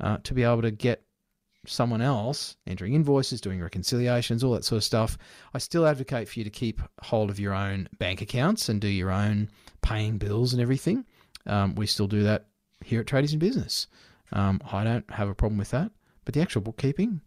uh, 0.00 0.18
to 0.22 0.34
be 0.34 0.42
able 0.42 0.62
to 0.62 0.70
get 0.70 1.02
someone 1.66 2.00
else 2.00 2.56
entering 2.66 2.94
invoices, 2.94 3.40
doing 3.40 3.60
reconciliations, 3.60 4.42
all 4.42 4.52
that 4.52 4.64
sort 4.64 4.78
of 4.78 4.84
stuff. 4.84 5.18
I 5.52 5.58
still 5.58 5.86
advocate 5.86 6.28
for 6.28 6.38
you 6.38 6.44
to 6.44 6.50
keep 6.50 6.80
hold 7.02 7.30
of 7.30 7.38
your 7.38 7.54
own 7.54 7.88
bank 7.98 8.22
accounts 8.22 8.68
and 8.68 8.80
do 8.80 8.88
your 8.88 9.10
own 9.10 9.50
paying 9.82 10.18
bills 10.18 10.52
and 10.52 10.62
everything. 10.62 11.04
Um, 11.46 11.74
we 11.74 11.86
still 11.86 12.06
do 12.06 12.22
that 12.22 12.46
here 12.84 13.00
at 13.00 13.06
Tradies 13.06 13.32
in 13.32 13.38
Business. 13.38 13.86
Um, 14.32 14.60
I 14.70 14.84
don't 14.84 15.10
have 15.10 15.28
a 15.28 15.34
problem 15.34 15.58
with 15.58 15.70
that. 15.70 15.90
But 16.24 16.34
the 16.34 16.42
actual 16.42 16.62
bookkeeping, 16.62 17.20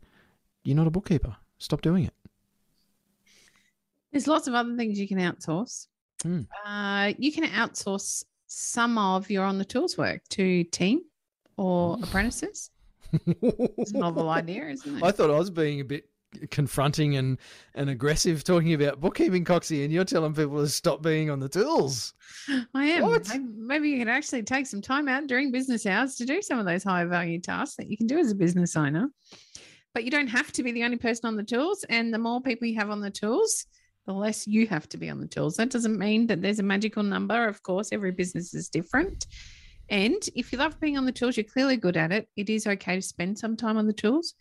you're 0.64 0.76
not 0.76 0.88
a 0.88 0.92
bookkeeper. 0.92 1.36
Stop 1.58 1.82
doing 1.82 2.06
it. 2.06 2.14
There's 4.12 4.28
lots 4.28 4.48
of 4.48 4.54
other 4.54 4.76
things 4.76 5.00
you 5.00 5.08
can 5.08 5.18
outsource. 5.18 5.88
Hmm. 6.22 6.42
Uh, 6.66 7.14
you 7.18 7.32
can 7.32 7.44
outsource 7.46 8.24
some 8.48 8.98
of 8.98 9.30
your 9.30 9.44
on 9.44 9.58
the 9.58 9.66
tools 9.66 9.98
work 9.98 10.22
to 10.30 10.64
team 10.66 11.02
or 11.58 11.98
apprentices. 12.02 12.70
It's 13.14 13.92
a 13.92 13.98
novel 13.98 14.30
idea, 14.42 14.68
isn't 14.70 14.98
it? 14.98 15.04
I 15.04 15.12
thought 15.12 15.30
I 15.30 15.38
was 15.38 15.50
being 15.50 15.80
a 15.82 15.86
bit 15.86 16.06
confronting 16.50 17.18
and, 17.18 17.38
and 17.76 17.92
aggressive 17.92 18.44
talking 18.44 18.74
about 18.74 19.00
bookkeeping, 19.00 19.46
Coxie, 19.46 19.84
and 19.84 19.94
you're 19.94 20.04
telling 20.04 20.34
people 20.34 20.60
to 20.62 20.68
stop 20.68 21.02
being 21.04 21.30
on 21.30 21.40
the 21.40 21.50
tools. 21.50 22.14
I 22.74 22.86
am. 22.86 23.04
What? 23.04 23.28
May- 23.30 23.40
Maybe 23.40 23.90
you 23.90 24.00
could 24.00 24.08
actually 24.08 24.44
take 24.44 24.66
some 24.68 24.82
time 24.82 25.08
out 25.08 25.28
during 25.28 25.52
business 25.52 25.86
hours 25.86 26.16
to 26.16 26.26
do 26.26 26.42
some 26.42 26.60
of 26.60 26.66
those 26.66 26.84
high 26.84 27.06
value 27.06 27.40
tasks 27.40 27.76
that 27.76 27.90
you 27.90 27.98
can 27.98 28.08
do 28.08 28.18
as 28.18 28.32
a 28.32 28.36
business 28.36 28.76
owner. 28.76 29.10
But 29.94 30.06
you 30.06 30.12
don't 30.12 30.28
have 30.28 30.52
to 30.54 30.64
be 30.64 30.72
the 30.72 30.84
only 30.84 30.98
person 30.98 31.28
on 31.28 31.36
the 31.36 31.44
tools. 31.44 31.86
And 31.88 32.12
the 32.12 32.18
more 32.18 32.42
people 32.42 32.68
you 32.68 32.80
have 32.80 32.90
on 32.90 33.00
the 33.00 33.12
tools, 33.12 33.68
the 34.08 34.14
less 34.14 34.48
you 34.48 34.66
have 34.68 34.90
to 34.90 34.98
be 34.98 35.10
on 35.10 35.20
the 35.20 35.28
tools. 35.28 35.56
That 35.58 35.70
doesn't 35.70 36.00
mean 36.00 36.26
that 36.28 36.42
there's 36.42 36.58
a 36.60 36.64
magical 36.64 37.04
number. 37.04 37.48
Of 37.48 37.62
course, 37.62 37.90
every 37.92 38.12
business 38.12 38.56
is 38.56 38.70
different. 38.70 39.28
And 39.94 40.28
if 40.36 40.52
you 40.52 40.58
love 40.58 40.80
being 40.80 40.98
on 40.98 41.06
the 41.06 41.12
tools, 41.12 41.38
you're 41.38 41.44
clearly 41.44 41.78
good 41.78 41.98
at 41.98 42.12
it. 42.12 42.28
It 42.36 42.50
is 42.50 42.66
okay 42.66 42.96
to 42.96 43.02
spend 43.02 43.38
some 43.38 43.56
time 43.56 43.78
on 43.78 43.86
the 43.86 43.94
tools. 43.94 44.34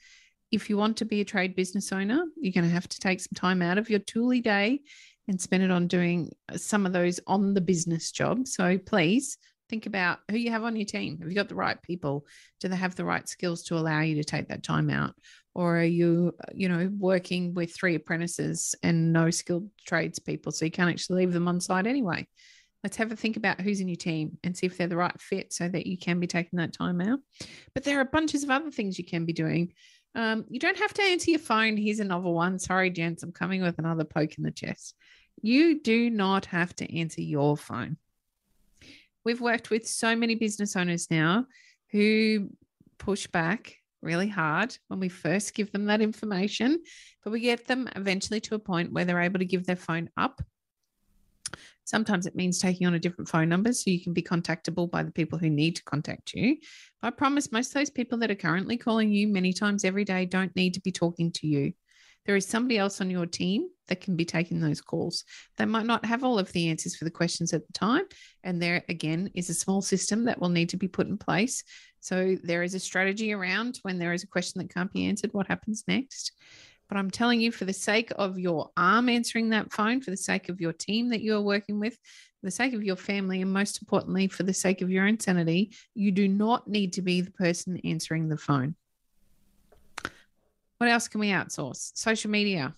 If 0.50 0.70
you 0.70 0.78
want 0.78 0.96
to 0.96 1.04
be 1.04 1.20
a 1.20 1.26
trade 1.26 1.54
business 1.54 1.92
owner, 1.92 2.24
you're 2.40 2.54
going 2.54 2.64
to 2.64 2.74
have 2.74 2.88
to 2.88 2.98
take 2.98 3.20
some 3.20 3.34
time 3.34 3.60
out 3.60 3.76
of 3.76 3.90
your 3.90 3.98
tooly 3.98 4.40
day 4.40 4.80
and 5.28 5.38
spend 5.38 5.62
it 5.62 5.70
on 5.70 5.88
doing 5.88 6.30
some 6.56 6.86
of 6.86 6.94
those 6.94 7.20
on 7.26 7.52
the 7.52 7.60
business 7.60 8.12
job. 8.12 8.48
So 8.48 8.78
please 8.78 9.36
think 9.68 9.84
about 9.84 10.20
who 10.30 10.38
you 10.38 10.50
have 10.50 10.64
on 10.64 10.74
your 10.74 10.86
team. 10.86 11.18
Have 11.18 11.28
you 11.28 11.34
got 11.34 11.50
the 11.50 11.54
right 11.54 11.80
people? 11.82 12.26
Do 12.60 12.68
they 12.68 12.76
have 12.76 12.96
the 12.96 13.04
right 13.04 13.28
skills 13.28 13.62
to 13.64 13.76
allow 13.76 14.00
you 14.00 14.14
to 14.14 14.24
take 14.24 14.48
that 14.48 14.62
time 14.62 14.88
out? 14.88 15.14
Or 15.54 15.80
are 15.80 15.84
you, 15.84 16.34
you 16.54 16.70
know, 16.70 16.90
working 16.98 17.52
with 17.52 17.74
three 17.74 17.94
apprentices 17.94 18.74
and 18.82 19.12
no 19.12 19.28
skilled 19.28 19.68
tradespeople, 19.86 20.52
so 20.52 20.64
you 20.64 20.70
can't 20.70 20.88
actually 20.88 21.26
leave 21.26 21.34
them 21.34 21.46
on 21.46 21.60
site 21.60 21.86
anyway? 21.86 22.26
Let's 22.82 22.96
have 22.96 23.12
a 23.12 23.16
think 23.16 23.36
about 23.36 23.60
who's 23.60 23.80
in 23.80 23.88
your 23.88 23.96
team 23.96 24.38
and 24.42 24.56
see 24.56 24.66
if 24.66 24.76
they're 24.76 24.88
the 24.88 24.96
right 24.96 25.20
fit 25.20 25.52
so 25.52 25.68
that 25.68 25.86
you 25.86 25.96
can 25.96 26.18
be 26.18 26.26
taking 26.26 26.58
that 26.58 26.72
time 26.72 27.00
out. 27.00 27.20
But 27.74 27.84
there 27.84 28.00
are 28.00 28.04
bunches 28.04 28.42
of 28.42 28.50
other 28.50 28.70
things 28.70 28.98
you 28.98 29.04
can 29.04 29.24
be 29.24 29.32
doing. 29.32 29.72
Um, 30.14 30.44
you 30.48 30.58
don't 30.58 30.78
have 30.78 30.92
to 30.94 31.02
answer 31.02 31.30
your 31.30 31.40
phone. 31.40 31.76
Here's 31.76 32.00
a 32.00 32.04
novel 32.04 32.34
one. 32.34 32.58
Sorry, 32.58 32.90
gents, 32.90 33.22
I'm 33.22 33.32
coming 33.32 33.62
with 33.62 33.78
another 33.78 34.04
poke 34.04 34.36
in 34.36 34.44
the 34.44 34.50
chest. 34.50 34.94
You 35.40 35.80
do 35.80 36.10
not 36.10 36.46
have 36.46 36.74
to 36.76 36.98
answer 36.98 37.22
your 37.22 37.56
phone. 37.56 37.96
We've 39.24 39.40
worked 39.40 39.70
with 39.70 39.86
so 39.86 40.16
many 40.16 40.34
business 40.34 40.76
owners 40.76 41.10
now 41.10 41.46
who 41.92 42.50
push 42.98 43.26
back 43.28 43.76
really 44.02 44.28
hard 44.28 44.76
when 44.88 45.00
we 45.00 45.08
first 45.08 45.54
give 45.54 45.70
them 45.72 45.86
that 45.86 46.00
information, 46.00 46.82
but 47.22 47.30
we 47.30 47.40
get 47.40 47.66
them 47.66 47.88
eventually 47.94 48.40
to 48.40 48.56
a 48.56 48.58
point 48.58 48.92
where 48.92 49.04
they're 49.04 49.20
able 49.20 49.38
to 49.38 49.44
give 49.44 49.64
their 49.64 49.76
phone 49.76 50.10
up. 50.16 50.42
Sometimes 51.84 52.26
it 52.26 52.36
means 52.36 52.58
taking 52.58 52.86
on 52.86 52.94
a 52.94 52.98
different 52.98 53.28
phone 53.28 53.48
number 53.48 53.72
so 53.72 53.90
you 53.90 54.02
can 54.02 54.12
be 54.12 54.22
contactable 54.22 54.90
by 54.90 55.02
the 55.02 55.12
people 55.12 55.38
who 55.38 55.50
need 55.50 55.76
to 55.76 55.84
contact 55.84 56.32
you. 56.34 56.56
But 57.00 57.08
I 57.08 57.10
promise 57.10 57.52
most 57.52 57.68
of 57.68 57.74
those 57.74 57.90
people 57.90 58.18
that 58.18 58.30
are 58.30 58.36
currently 58.36 58.76
calling 58.76 59.10
you 59.10 59.28
many 59.28 59.52
times 59.52 59.84
every 59.84 60.04
day 60.04 60.24
don't 60.24 60.54
need 60.56 60.74
to 60.74 60.80
be 60.80 60.92
talking 60.92 61.32
to 61.32 61.46
you. 61.46 61.72
There 62.24 62.36
is 62.36 62.46
somebody 62.46 62.78
else 62.78 63.00
on 63.00 63.10
your 63.10 63.26
team 63.26 63.68
that 63.88 64.00
can 64.00 64.14
be 64.14 64.24
taking 64.24 64.60
those 64.60 64.80
calls. 64.80 65.24
They 65.58 65.64
might 65.64 65.86
not 65.86 66.04
have 66.04 66.22
all 66.22 66.38
of 66.38 66.52
the 66.52 66.68
answers 66.68 66.94
for 66.94 67.04
the 67.04 67.10
questions 67.10 67.52
at 67.52 67.66
the 67.66 67.72
time. 67.72 68.04
And 68.44 68.62
there, 68.62 68.84
again, 68.88 69.30
is 69.34 69.50
a 69.50 69.54
small 69.54 69.82
system 69.82 70.24
that 70.26 70.40
will 70.40 70.48
need 70.48 70.68
to 70.68 70.76
be 70.76 70.86
put 70.86 71.08
in 71.08 71.18
place. 71.18 71.64
So 71.98 72.36
there 72.42 72.62
is 72.62 72.74
a 72.74 72.80
strategy 72.80 73.32
around 73.32 73.80
when 73.82 73.98
there 73.98 74.12
is 74.12 74.22
a 74.22 74.28
question 74.28 74.60
that 74.60 74.72
can't 74.72 74.92
be 74.92 75.06
answered, 75.06 75.32
what 75.32 75.48
happens 75.48 75.84
next. 75.88 76.32
But 76.92 76.98
I'm 76.98 77.10
telling 77.10 77.40
you, 77.40 77.50
for 77.50 77.64
the 77.64 77.72
sake 77.72 78.12
of 78.16 78.38
your 78.38 78.70
arm 78.76 79.08
answering 79.08 79.48
that 79.48 79.72
phone, 79.72 80.02
for 80.02 80.10
the 80.10 80.16
sake 80.18 80.50
of 80.50 80.60
your 80.60 80.74
team 80.74 81.08
that 81.08 81.22
you 81.22 81.34
are 81.34 81.40
working 81.40 81.80
with, 81.80 81.94
for 81.94 82.44
the 82.44 82.50
sake 82.50 82.74
of 82.74 82.84
your 82.84 82.96
family, 82.96 83.40
and 83.40 83.50
most 83.50 83.80
importantly, 83.80 84.28
for 84.28 84.42
the 84.42 84.52
sake 84.52 84.82
of 84.82 84.90
your 84.90 85.06
own 85.06 85.18
sanity, 85.18 85.72
you 85.94 86.12
do 86.12 86.28
not 86.28 86.68
need 86.68 86.92
to 86.92 87.00
be 87.00 87.22
the 87.22 87.30
person 87.30 87.80
answering 87.82 88.28
the 88.28 88.36
phone. 88.36 88.74
What 90.76 90.90
else 90.90 91.08
can 91.08 91.20
we 91.20 91.28
outsource? 91.28 91.92
Social 91.94 92.30
media. 92.30 92.74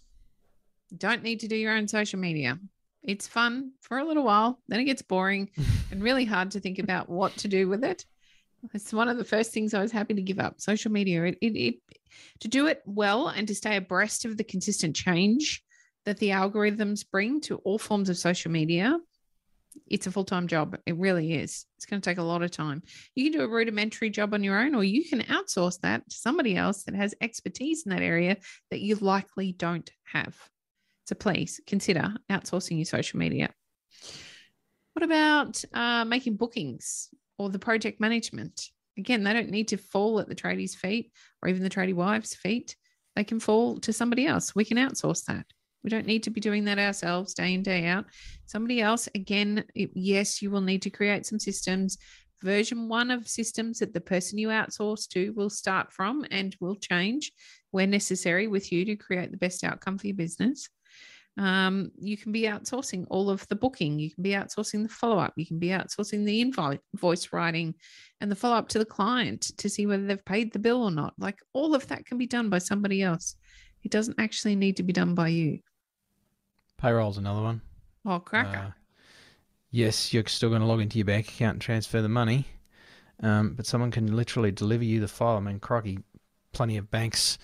Don't 0.97 1.25
need 1.25 1.41
to 1.41 1.49
do 1.49 1.57
your 1.57 1.73
own 1.73 1.89
social 1.89 2.21
media. 2.21 2.61
It's 3.03 3.27
fun 3.27 3.73
for 3.81 3.99
a 3.99 4.05
little 4.05 4.23
while, 4.23 4.61
then 4.69 4.79
it 4.79 4.85
gets 4.85 5.03
boring 5.03 5.51
and 5.91 6.05
really 6.05 6.25
hard 6.25 6.53
to 6.53 6.61
think 6.61 6.79
about 6.79 7.09
what 7.09 7.37
to 7.39 7.49
do 7.49 7.69
with 7.69 7.83
it. 7.83 8.05
It's 8.73 8.93
one 8.93 9.09
of 9.09 9.19
the 9.19 9.25
first 9.25 9.53
things 9.53 9.75
I 9.75 9.83
was 9.83 9.93
happy 9.93 10.15
to 10.15 10.23
give 10.23 10.39
up. 10.39 10.61
Social 10.61 10.91
media. 10.91 11.25
It, 11.25 11.39
it, 11.41 11.57
it 11.57 11.75
to 12.41 12.49
do 12.49 12.67
it 12.67 12.83
well 12.87 13.29
and 13.29 13.47
to 13.49 13.55
stay 13.55 13.77
abreast 13.77 14.25
of 14.25 14.37
the 14.37 14.45
consistent 14.45 14.97
change 14.97 15.63
that 16.07 16.19
the 16.19 16.31
algorithms 16.31 17.05
bring 17.11 17.41
to 17.43 17.57
all 17.57 17.79
forms 17.79 18.09
of 18.09 18.17
social 18.17 18.51
media. 18.51 18.99
It's 19.89 20.07
a 20.07 20.13
full 20.13 20.25
time 20.25 20.47
job. 20.47 20.77
It 20.87 20.97
really 20.97 21.35
is. 21.35 21.67
It's 21.77 21.87
going 21.87 22.01
to 22.01 22.09
take 22.09 22.19
a 22.19 22.23
lot 22.23 22.43
of 22.43 22.51
time. 22.51 22.83
You 23.15 23.25
can 23.25 23.39
do 23.39 23.45
a 23.45 23.49
rudimentary 23.49 24.09
job 24.09 24.33
on 24.33 24.45
your 24.45 24.59
own, 24.59 24.75
or 24.75 24.85
you 24.85 25.05
can 25.09 25.23
outsource 25.23 25.81
that 25.81 26.09
to 26.09 26.17
somebody 26.17 26.57
else 26.57 26.85
that 26.85 26.95
has 26.95 27.15
expertise 27.21 27.85
in 27.85 27.91
that 27.91 28.03
area 28.03 28.37
that 28.71 28.81
you 28.81 28.95
likely 28.97 29.53
don't 29.53 29.91
have. 30.05 30.37
So 31.07 31.15
please 31.15 31.61
consider 31.67 32.15
outsourcing 32.31 32.77
your 32.77 32.87
social 32.87 33.19
media. 33.19 33.51
What 34.93 35.03
about 35.03 35.63
uh, 35.73 36.05
making 36.05 36.37
bookings 36.37 37.09
or 37.39 37.51
the 37.51 37.59
project 37.59 38.01
management? 38.01 38.69
Again, 38.97 39.25
they 39.25 39.33
don't 39.33 39.51
need 39.51 39.69
to 39.69 39.77
fall 39.77 40.21
at 40.21 40.29
the 40.29 40.35
tradies' 40.35 40.77
feet 40.77 41.13
or 41.43 41.49
even 41.49 41.63
the 41.63 41.71
tradie 41.71 41.95
wives' 41.95 42.35
feet. 42.35 42.77
They 43.17 43.25
can 43.25 43.41
fall 43.41 43.79
to 43.81 43.93
somebody 43.93 44.27
else. 44.27 44.55
We 44.55 44.65
can 44.65 44.77
outsource 44.77 45.25
that. 45.25 45.47
We 45.83 45.91
don't 45.91 46.07
need 46.07 46.23
to 46.25 46.31
be 46.31 46.41
doing 46.41 46.65
that 46.65 46.79
ourselves 46.79 47.35
day 47.35 47.55
in, 47.55 47.63
day 47.63 47.87
out. 47.87 48.07
Somebody 48.47 48.81
else, 48.81 49.09
again, 49.15 49.65
yes, 49.75 50.41
you 50.41 50.51
will 50.51 50.63
need 50.63 50.83
to 50.83 50.91
create 50.91 51.27
some 51.27 51.39
systems. 51.39 51.99
Version 52.43 52.89
one 52.89 53.11
of 53.11 53.29
systems 53.29 53.79
that 53.79 53.93
the 53.93 54.01
person 54.01 54.39
you 54.39 54.49
outsource 54.49 55.09
to 55.09 55.33
will 55.33 55.51
start 55.51 55.93
from 55.93 56.25
and 56.31 56.57
will 56.61 56.77
change 56.77 57.33
where 57.71 57.87
necessary 57.87 58.47
with 58.47 58.73
you 58.73 58.85
to 58.85 58.97
create 58.97 59.31
the 59.31 59.37
best 59.37 59.65
outcome 59.65 59.99
for 59.99 60.07
your 60.07 60.17
business. 60.17 60.69
Um, 61.37 61.91
you 61.99 62.17
can 62.17 62.31
be 62.31 62.43
outsourcing 62.43 63.07
all 63.11 63.29
of 63.29 63.47
the 63.49 63.57
booking. 63.57 63.99
You 63.99 64.11
can 64.11 64.23
be 64.23 64.31
outsourcing 64.31 64.83
the 64.85 64.89
follow 64.89 65.19
up. 65.19 65.33
You 65.37 65.47
can 65.47 65.59
be 65.59 65.69
outsourcing 65.69 66.25
the 66.25 66.41
invoice 66.41 66.79
voice 66.95 67.33
writing 67.33 67.75
and 68.21 68.31
the 68.31 68.37
follow 68.37 68.57
up 68.57 68.69
to 68.69 68.79
the 68.79 68.85
client 68.85 69.43
to 69.59 69.69
see 69.69 69.87
whether 69.87 70.07
they've 70.07 70.25
paid 70.25 70.53
the 70.53 70.59
bill 70.61 70.83
or 70.83 70.91
not. 70.91 71.15
Like 71.19 71.41
all 71.53 71.75
of 71.75 71.89
that 71.89 72.07
can 72.07 72.19
be 72.19 72.27
done 72.27 72.51
by 72.51 72.59
somebody 72.59 73.03
else. 73.03 73.35
It 73.83 73.91
doesn't 73.91 74.19
actually 74.19 74.55
need 74.55 74.77
to 74.77 74.83
be 74.83 74.93
done 74.93 75.15
by 75.15 75.29
you. 75.29 75.59
Payroll's 76.79 77.19
another 77.19 77.43
one. 77.43 77.61
Oh, 78.07 78.21
cracker. 78.21 78.59
Uh, 78.59 78.71
yes, 79.71 80.13
you're 80.13 80.27
still 80.27 80.51
going 80.51 80.61
to 80.61 80.67
log 80.67 80.81
into 80.81 80.99
your 80.99 81.05
bank 81.05 81.29
account 81.29 81.55
and 81.55 81.63
transfer 81.63 82.01
the 82.01 82.09
money, 82.09 82.47
um, 83.23 83.55
but 83.55 83.67
someone 83.67 83.91
can 83.91 84.15
literally 84.15 84.53
deliver 84.53 84.85
you 84.85 85.01
the 85.01 85.09
file. 85.09 85.37
I 85.37 85.41
mean, 85.41 85.61
crikey, 85.61 85.99
plenty 86.53 86.77
of 86.77 86.91
banks 86.91 87.39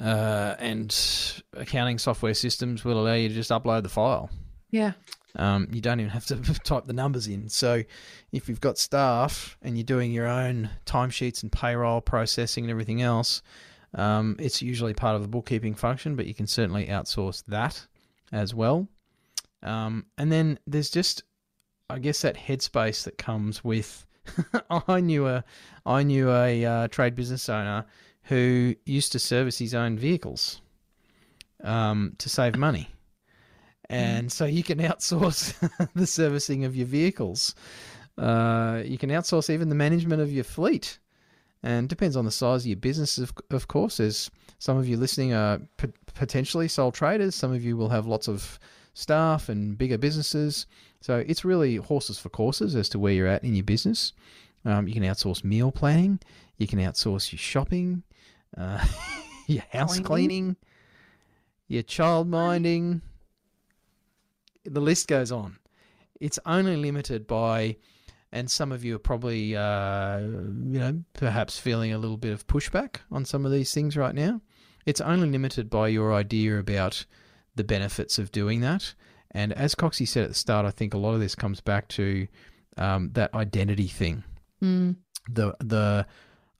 uh, 0.00 0.54
and 0.58 1.42
accounting 1.52 1.98
software 1.98 2.34
systems 2.34 2.84
will 2.84 3.00
allow 3.00 3.14
you 3.14 3.28
to 3.28 3.34
just 3.34 3.50
upload 3.50 3.82
the 3.82 3.88
file. 3.88 4.30
yeah. 4.70 4.92
Um, 5.36 5.66
you 5.72 5.80
don't 5.80 5.98
even 5.98 6.10
have 6.10 6.26
to 6.26 6.36
type 6.64 6.86
the 6.86 6.92
numbers 6.92 7.26
in. 7.26 7.48
So, 7.48 7.82
if 8.30 8.48
you've 8.48 8.60
got 8.60 8.78
staff 8.78 9.58
and 9.62 9.76
you're 9.76 9.84
doing 9.84 10.12
your 10.12 10.28
own 10.28 10.70
timesheets 10.86 11.42
and 11.42 11.50
payroll 11.50 12.00
processing 12.00 12.64
and 12.64 12.70
everything 12.70 13.02
else, 13.02 13.42
um, 13.94 14.36
it's 14.38 14.62
usually 14.62 14.94
part 14.94 15.16
of 15.16 15.22
the 15.22 15.28
bookkeeping 15.28 15.74
function, 15.74 16.14
but 16.14 16.26
you 16.26 16.34
can 16.34 16.46
certainly 16.46 16.86
outsource 16.86 17.44
that 17.46 17.84
as 18.32 18.54
well. 18.54 18.86
Um, 19.62 20.06
and 20.18 20.30
then 20.30 20.58
there's 20.66 20.90
just, 20.90 21.24
I 21.90 21.98
guess, 21.98 22.22
that 22.22 22.36
headspace 22.36 23.04
that 23.04 23.18
comes 23.18 23.64
with. 23.64 24.06
I 24.88 25.00
knew 25.00 25.26
a, 25.26 25.44
I 25.86 26.02
knew 26.02 26.30
a 26.30 26.64
uh, 26.64 26.88
trade 26.88 27.14
business 27.14 27.48
owner 27.48 27.84
who 28.24 28.74
used 28.86 29.12
to 29.12 29.18
service 29.18 29.58
his 29.58 29.74
own 29.74 29.98
vehicles 29.98 30.60
um, 31.62 32.14
to 32.18 32.28
save 32.28 32.56
money. 32.56 32.88
And 33.90 34.32
so 34.32 34.46
you 34.46 34.62
can 34.62 34.78
outsource 34.78 35.52
the 35.94 36.06
servicing 36.06 36.64
of 36.64 36.74
your 36.74 36.86
vehicles. 36.86 37.54
Uh, 38.16 38.82
you 38.82 38.96
can 38.96 39.10
outsource 39.10 39.50
even 39.50 39.68
the 39.68 39.74
management 39.74 40.22
of 40.22 40.32
your 40.32 40.42
fleet. 40.42 40.98
And 41.62 41.86
depends 41.86 42.16
on 42.16 42.24
the 42.24 42.30
size 42.30 42.62
of 42.62 42.66
your 42.66 42.78
business, 42.78 43.18
of, 43.18 43.34
of 43.50 43.68
course. 43.68 44.00
As 44.00 44.30
some 44.58 44.78
of 44.78 44.88
you 44.88 44.96
listening 44.96 45.34
are 45.34 45.60
p- 45.76 45.92
potentially 46.14 46.66
sole 46.66 46.92
traders, 46.92 47.34
some 47.34 47.52
of 47.52 47.62
you 47.62 47.76
will 47.76 47.90
have 47.90 48.06
lots 48.06 48.26
of 48.26 48.58
staff 48.94 49.50
and 49.50 49.76
bigger 49.76 49.98
businesses. 49.98 50.66
So 51.04 51.18
it's 51.18 51.44
really 51.44 51.76
horses 51.76 52.18
for 52.18 52.30
courses 52.30 52.74
as 52.74 52.88
to 52.88 52.98
where 52.98 53.12
you're 53.12 53.26
at 53.26 53.44
in 53.44 53.54
your 53.54 53.62
business. 53.62 54.14
Um, 54.64 54.88
you 54.88 54.94
can 54.94 55.02
outsource 55.02 55.44
meal 55.44 55.70
planning. 55.70 56.18
You 56.56 56.66
can 56.66 56.78
outsource 56.78 57.30
your 57.30 57.38
shopping, 57.38 58.04
uh, 58.56 58.82
your 59.46 59.64
house 59.70 60.00
Cleaning. 60.00 60.56
your 61.68 61.82
child 61.82 62.26
minding. 62.26 63.02
The 64.64 64.80
list 64.80 65.06
goes 65.06 65.30
on. 65.30 65.58
It's 66.22 66.38
only 66.46 66.76
limited 66.76 67.26
by, 67.26 67.76
and 68.32 68.50
some 68.50 68.72
of 68.72 68.82
you 68.82 68.96
are 68.96 68.98
probably, 68.98 69.54
uh, 69.54 70.20
you 70.20 70.78
know, 70.78 71.02
perhaps 71.12 71.58
feeling 71.58 71.92
a 71.92 71.98
little 71.98 72.16
bit 72.16 72.32
of 72.32 72.46
pushback 72.46 73.00
on 73.10 73.26
some 73.26 73.44
of 73.44 73.52
these 73.52 73.74
things 73.74 73.94
right 73.94 74.14
now. 74.14 74.40
It's 74.86 75.02
only 75.02 75.28
limited 75.28 75.68
by 75.68 75.88
your 75.88 76.14
idea 76.14 76.58
about 76.58 77.04
the 77.56 77.64
benefits 77.64 78.18
of 78.18 78.32
doing 78.32 78.62
that. 78.62 78.94
And 79.34 79.52
as 79.52 79.74
Coxie 79.74 80.06
said 80.06 80.22
at 80.24 80.28
the 80.30 80.34
start, 80.34 80.64
I 80.64 80.70
think 80.70 80.94
a 80.94 80.98
lot 80.98 81.14
of 81.14 81.20
this 81.20 81.34
comes 81.34 81.60
back 81.60 81.88
to 81.88 82.26
um, 82.76 83.10
that 83.14 83.34
identity 83.34 83.88
thing 83.88 84.24
Mm. 84.62 84.96
the 85.28 85.54
the 85.60 86.06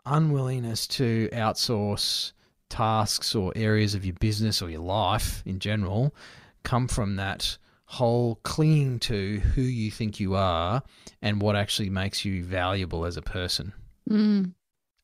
unwillingness 0.05 0.87
to 0.89 1.29
outsource 1.33 2.33
tasks 2.69 3.35
or 3.35 3.53
areas 3.57 3.95
of 3.95 4.05
your 4.05 4.17
business 4.21 4.61
or 4.61 4.69
your 4.69 4.81
life 4.81 5.43
in 5.47 5.59
general 5.59 6.15
come 6.65 6.89
from 6.89 7.17
that 7.17 7.57
whole 7.87 8.37
clinging 8.43 8.99
to 8.99 9.39
who 9.55 9.63
you 9.63 9.91
think 9.91 10.19
you 10.19 10.35
are 10.35 10.83
and 11.23 11.41
what 11.41 11.55
actually 11.57 11.89
makes 11.91 12.25
you 12.25 12.43
valuable 12.43 13.05
as 13.07 13.17
a 13.17 13.23
person. 13.23 13.73
Mm. 14.11 14.53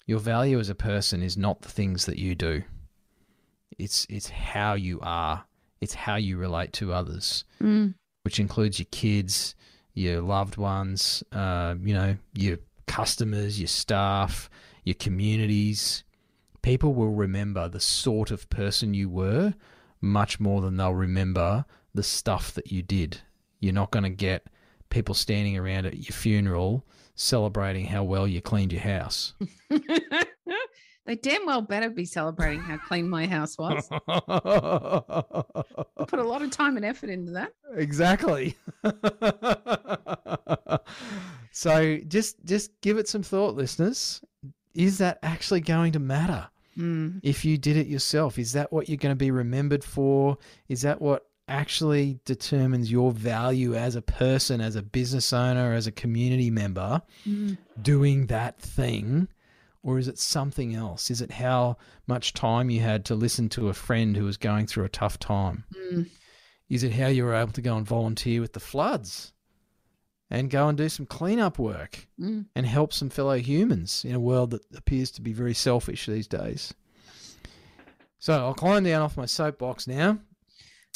Your 0.06 0.18
value 0.18 0.58
as 0.58 0.68
a 0.68 0.74
person 0.74 1.22
is 1.22 1.36
not 1.36 1.62
the 1.62 1.68
things 1.68 2.06
that 2.06 2.18
you 2.18 2.34
do. 2.34 2.62
It's 3.78 4.06
it's 4.10 4.28
how 4.28 4.74
you 4.74 4.98
are. 5.02 5.44
It's 5.80 5.94
how 5.94 6.16
you 6.16 6.36
relate 6.36 6.72
to 6.74 6.92
others 6.92 7.44
Mm. 7.60 7.94
which 8.22 8.38
includes 8.40 8.78
your 8.78 8.86
kids, 8.90 9.54
your 9.94 10.20
loved 10.20 10.56
ones, 10.56 11.22
uh, 11.32 11.74
you 11.82 11.94
know, 11.94 12.16
your 12.34 12.58
customers, 12.86 13.58
your 13.60 13.68
staff, 13.68 14.48
your 14.84 14.94
communities. 14.94 16.04
People 16.62 16.92
will 16.94 17.14
remember 17.14 17.68
the 17.68 17.80
sort 17.80 18.30
of 18.30 18.48
person 18.50 18.92
you 18.94 19.08
were 19.08 19.54
much 20.00 20.38
more 20.40 20.60
than 20.60 20.76
they'll 20.76 20.92
remember 20.94 21.64
the 21.94 22.02
stuff 22.02 22.52
that 22.54 22.70
you 22.70 22.82
did. 22.82 23.20
You're 23.60 23.72
not 23.74 23.90
going 23.90 24.02
to 24.04 24.10
get 24.10 24.46
people 24.90 25.14
standing 25.14 25.56
around 25.56 25.86
at 25.86 25.96
your 25.96 26.14
funeral 26.14 26.84
celebrating 27.14 27.84
how 27.86 28.02
well 28.02 28.26
you 28.26 28.40
cleaned 28.40 28.72
your 28.72 28.80
house. 28.82 29.34
they 31.06 31.16
damn 31.16 31.46
well 31.46 31.62
better 31.62 31.90
be 31.90 32.04
celebrating 32.04 32.60
how 32.60 32.76
clean 32.78 33.08
my 33.08 33.26
house 33.26 33.56
was. 33.58 33.88
I 34.08 36.04
put 36.06 36.18
a 36.18 36.24
lot 36.24 36.42
of 36.42 36.50
time 36.50 36.76
and 36.76 36.84
effort 36.84 37.10
into 37.10 37.32
that. 37.32 37.52
Exactly. 37.74 38.56
so 41.52 41.98
just 42.08 42.36
just 42.44 42.70
give 42.80 42.98
it 42.98 43.08
some 43.08 43.22
thought, 43.22 43.54
listeners. 43.56 44.20
Is 44.74 44.98
that 44.98 45.18
actually 45.22 45.60
going 45.60 45.92
to 45.92 45.98
matter 45.98 46.48
Mm. 46.78 47.18
if 47.24 47.44
you 47.44 47.58
did 47.58 47.76
it 47.76 47.88
yourself? 47.88 48.38
Is 48.38 48.52
that 48.52 48.72
what 48.72 48.88
you're 48.88 48.96
going 48.96 49.10
to 49.12 49.16
be 49.18 49.32
remembered 49.32 49.82
for? 49.82 50.38
Is 50.68 50.82
that 50.82 51.02
what 51.02 51.26
actually 51.48 52.20
determines 52.24 52.92
your 52.92 53.10
value 53.10 53.74
as 53.74 53.96
a 53.96 54.02
person, 54.02 54.60
as 54.60 54.76
a 54.76 54.82
business 54.82 55.32
owner, 55.32 55.72
as 55.74 55.88
a 55.88 55.92
community 55.92 56.48
member? 56.48 57.02
Mm. 57.28 57.58
doing 57.82 58.26
that 58.28 58.60
thing 58.60 59.26
or 59.82 59.98
is 59.98 60.08
it 60.08 60.18
something 60.18 60.74
else 60.74 61.10
is 61.10 61.20
it 61.20 61.30
how 61.32 61.76
much 62.06 62.34
time 62.34 62.70
you 62.70 62.80
had 62.80 63.04
to 63.04 63.14
listen 63.14 63.48
to 63.48 63.68
a 63.68 63.74
friend 63.74 64.16
who 64.16 64.24
was 64.24 64.36
going 64.36 64.66
through 64.66 64.84
a 64.84 64.88
tough 64.88 65.18
time 65.18 65.64
Mm. 65.74 66.08
is 66.68 66.82
it 66.82 66.92
how 66.92 67.06
you 67.08 67.24
were 67.24 67.34
able 67.34 67.52
to 67.52 67.62
go 67.62 67.76
and 67.76 67.86
volunteer 67.86 68.40
with 68.40 68.52
the 68.52 68.60
floods 68.60 69.32
and 70.32 70.48
go 70.50 70.68
and 70.68 70.78
do 70.78 70.88
some 70.88 71.06
cleanup 71.06 71.58
work 71.58 72.06
Mm. 72.18 72.46
and 72.54 72.66
help 72.66 72.92
some 72.92 73.10
fellow 73.10 73.36
humans 73.38 74.04
in 74.04 74.14
a 74.14 74.20
world 74.20 74.50
that 74.50 74.64
appears 74.76 75.10
to 75.12 75.22
be 75.22 75.32
very 75.32 75.54
selfish 75.54 76.06
these 76.06 76.26
days 76.28 76.74
so 78.18 78.34
i'll 78.34 78.54
climb 78.54 78.84
down 78.84 79.02
off 79.02 79.16
my 79.16 79.26
soapbox 79.26 79.86
now 79.86 80.18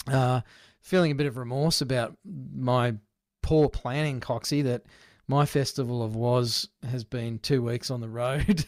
uh, 0.07 0.41
feeling 0.83 1.11
a 1.11 1.15
bit 1.15 1.27
of 1.27 1.39
remorse 1.39 1.81
about 1.81 2.17
my 2.55 2.95
poor 3.43 3.69
planning 3.71 4.21
coxie 4.21 4.63
that 4.63 4.83
my 5.27 5.47
festival 5.47 6.03
of 6.03 6.17
Waz 6.17 6.69
has 6.91 7.05
been 7.05 7.39
two 7.39 7.63
weeks 7.63 7.91
on 7.91 8.01
the 8.01 8.09
road. 8.09 8.65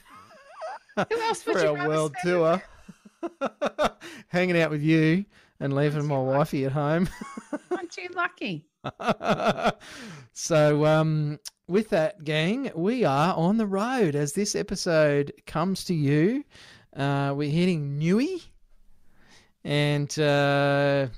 Who 0.96 1.20
else 1.22 1.44
would 1.46 1.56
for 1.58 1.66
our 1.66 1.88
world 1.88 2.14
spend 2.18 2.34
tour. 2.34 2.62
hanging 4.28 4.60
out 4.60 4.70
with 4.70 4.82
you 4.82 5.24
and 5.60 5.74
leaving 5.74 6.06
my 6.06 6.18
wifey 6.18 6.64
at 6.64 6.72
home. 6.72 7.08
Aren't 7.70 7.96
you 7.96 8.08
lucky? 8.14 8.66
so 10.32 10.84
um 10.86 11.40
with 11.66 11.88
that 11.88 12.22
gang 12.22 12.70
we 12.76 13.04
are 13.04 13.34
on 13.34 13.56
the 13.56 13.66
road 13.66 14.14
as 14.14 14.32
this 14.32 14.54
episode 14.54 15.32
comes 15.46 15.84
to 15.84 15.94
you. 15.94 16.44
Uh 16.94 17.34
we're 17.36 17.50
hitting 17.50 17.98
Newey 17.98 18.44
and 19.64 20.16
uh 20.18 21.08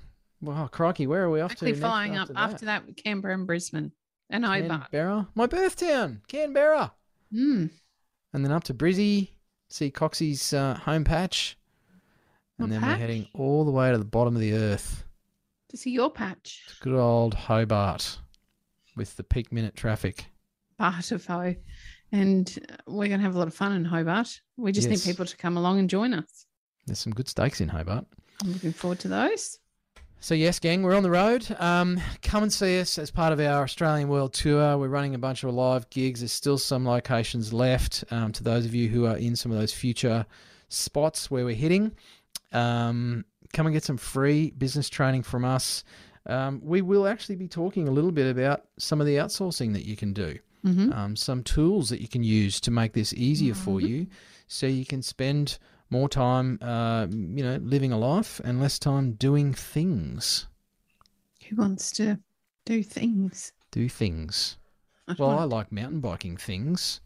well 0.41 0.69
crikey 0.69 1.07
where 1.07 1.25
are 1.25 1.31
we 1.31 1.41
off 1.41 1.51
Quickly 1.51 1.75
to 1.75 1.81
following 1.81 2.17
up 2.17 2.31
after 2.35 2.55
after 2.55 2.65
that 2.67 2.87
with 2.87 2.97
Canberra 2.97 3.35
and 3.35 3.47
Brisbane 3.47 3.93
and 4.31 4.45
Hobart. 4.45 4.91
Canberra 4.91 5.29
my 5.35 5.47
birth 5.47 5.77
town 5.77 6.23
Canberra 6.29 6.93
Mm. 7.35 7.71
and 8.33 8.45
then 8.45 8.53
up 8.53 8.65
to 8.65 8.75
Brizzy, 8.75 9.31
see 9.69 9.91
Coxie's 9.91 10.53
uh, 10.55 10.75
home 10.75 11.05
patch, 11.05 11.59
and 12.59 12.69
What 12.69 12.71
then 12.71 12.81
patch? 12.81 12.89
we're 12.95 13.01
heading 13.07 13.29
all 13.35 13.65
the 13.65 13.71
way 13.71 13.91
to 13.93 13.99
the 13.99 14.05
bottom 14.05 14.35
of 14.35 14.41
the 14.41 14.55
earth, 14.55 15.05
To 15.69 15.77
see 15.77 15.91
your 15.91 16.11
patch, 16.11 16.65
good 16.81 16.95
old 16.95 17.35
Hobart, 17.35 18.19
with 18.97 19.17
the 19.17 19.25
peak 19.25 19.53
minute 19.53 19.75
traffic. 19.77 20.25
Bartavo. 20.81 21.57
And 22.13 22.59
uh, 22.71 22.77
we're 22.87 23.09
going 23.09 23.21
to 23.21 23.25
have 23.27 23.35
a 23.35 23.39
lot 23.39 23.49
of 23.49 23.55
fun 23.55 23.73
in 23.73 23.85
Hobart. 23.85 24.41
We 24.57 24.73
just 24.73 24.89
Yes. 24.89 25.05
need 25.05 25.11
people 25.13 25.27
to 25.27 25.37
come 25.37 25.57
along 25.59 25.79
and 25.81 25.91
join 25.91 26.15
us. 26.15 26.47
There's 26.87 26.99
some 26.99 27.13
good 27.13 27.29
steaks 27.29 27.61
in 27.61 27.69
Hobart. 27.69 28.07
I'm 28.43 28.53
looking 28.55 28.73
forward 28.73 29.01
to 29.01 29.09
those. 29.09 29.59
So 30.21 30.35
yes, 30.35 30.59
gang, 30.59 30.83
we're 30.83 30.97
on 30.97 31.05
the 31.05 31.11
road. 31.11 31.47
Um, 31.61 32.01
come 32.23 32.43
and 32.43 32.53
see 32.53 32.81
us 32.81 32.99
as 32.99 33.11
part 33.11 33.33
of 33.33 33.39
our 33.39 33.63
Australian 33.63 34.09
World 34.09 34.33
Tour. 34.35 34.77
We're 34.77 34.89
running 34.89 35.15
a 35.15 35.19
bunch 35.19 35.45
of 35.45 35.55
live 35.55 35.89
gigs. 35.91 36.21
There's 36.21 36.33
still 36.33 36.59
some 36.59 36.85
locations 36.85 37.53
left. 37.53 38.05
Um, 38.11 38.33
to 38.33 38.43
those 38.43 38.67
of 38.67 38.75
you 38.75 38.89
who 38.89 39.07
are 39.07 39.17
in 39.17 39.37
some 39.37 39.53
of 39.53 39.59
those 39.59 39.73
future 39.73 40.27
spots 40.69 41.31
where 41.31 41.45
we're 41.45 41.55
hitting, 41.55 41.93
um, 42.53 43.25
come 43.53 43.67
and 43.67 43.73
get 43.73 43.85
some 43.85 43.97
free 43.97 44.51
business 44.51 44.89
training 44.89 45.23
from 45.23 45.45
us. 45.45 45.85
Um, 46.27 46.61
we 46.65 46.83
will 46.83 47.07
actually 47.07 47.37
be 47.37 47.49
talking 47.49 47.87
a 47.89 47.91
little 47.93 48.13
bit 48.13 48.29
about 48.29 48.65
some 48.77 49.01
of 49.01 49.07
the 49.07 49.17
outsourcing 49.17 49.73
that 49.75 49.87
you 49.87 49.97
can 49.97 50.13
do, 50.13 50.39
Mm-hmm. 50.67 50.93
um, 50.93 51.15
some 51.17 51.45
tools 51.45 51.89
that 51.91 52.01
you 52.01 52.09
can 52.09 52.25
use 52.25 52.61
to 52.63 52.73
make 52.73 52.93
this 52.93 53.15
easier 53.15 53.55
for 53.55 53.79
Mhm. 53.79 53.89
you, 53.89 54.07
so 54.49 54.67
you 54.67 54.85
can 54.85 55.01
spend 55.01 55.59
more 55.91 56.09
time, 56.09 56.59
uh, 56.61 57.07
you 57.11 57.43
know, 57.43 57.57
living 57.63 57.93
a 57.93 57.99
life 57.99 58.41
and 58.45 58.61
less 58.61 58.79
time 58.79 59.13
doing 59.13 59.55
things. 59.55 60.47
Who 61.49 61.57
wants 61.57 61.91
to 61.93 62.19
do 62.67 62.83
things? 62.83 63.53
do 63.71 63.89
things. 63.89 64.57
I 65.07 65.15
Well, 65.19 65.31
I 65.39 65.45
like 65.45 65.71
mountain 65.71 66.01
biking 66.01 66.37
things. 66.39 67.01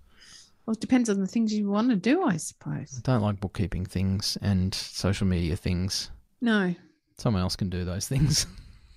well, 0.65 0.75
it 0.75 0.81
depends 0.81 1.09
on 1.11 1.21
the 1.21 1.27
things 1.27 1.53
you 1.53 1.69
want 1.69 1.91
to 1.91 1.97
do, 1.97 2.23
I 2.23 2.37
suppose. 2.37 2.95
I 2.99 3.01
don't 3.03 3.21
like 3.23 3.41
bookkeeping 3.41 3.85
things 3.85 4.39
and 4.43 4.73
social 4.75 5.27
media 5.27 5.57
things. 5.57 6.11
No. 6.41 6.75
Someone 7.19 7.43
else 7.43 7.57
can 7.57 7.69
do 7.69 7.85
those 7.85 8.07
things. 8.09 8.47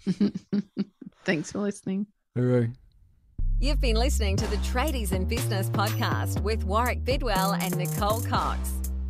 Thanks 1.26 1.52
for 1.52 1.60
listening. 1.60 2.06
Hooroo. 2.38 2.72
You've 3.60 3.82
been 3.82 3.96
listening 3.96 4.38
to 4.38 4.48
the 4.48 4.58
Tradies 4.58 5.12
in 5.12 5.26
Business 5.26 5.70
podcast 5.70 6.42
with 6.42 6.64
Warwick 6.66 7.04
Bidwell 7.04 7.54
and 7.54 7.76
Nicole 7.78 8.22
Cox. 8.22 8.72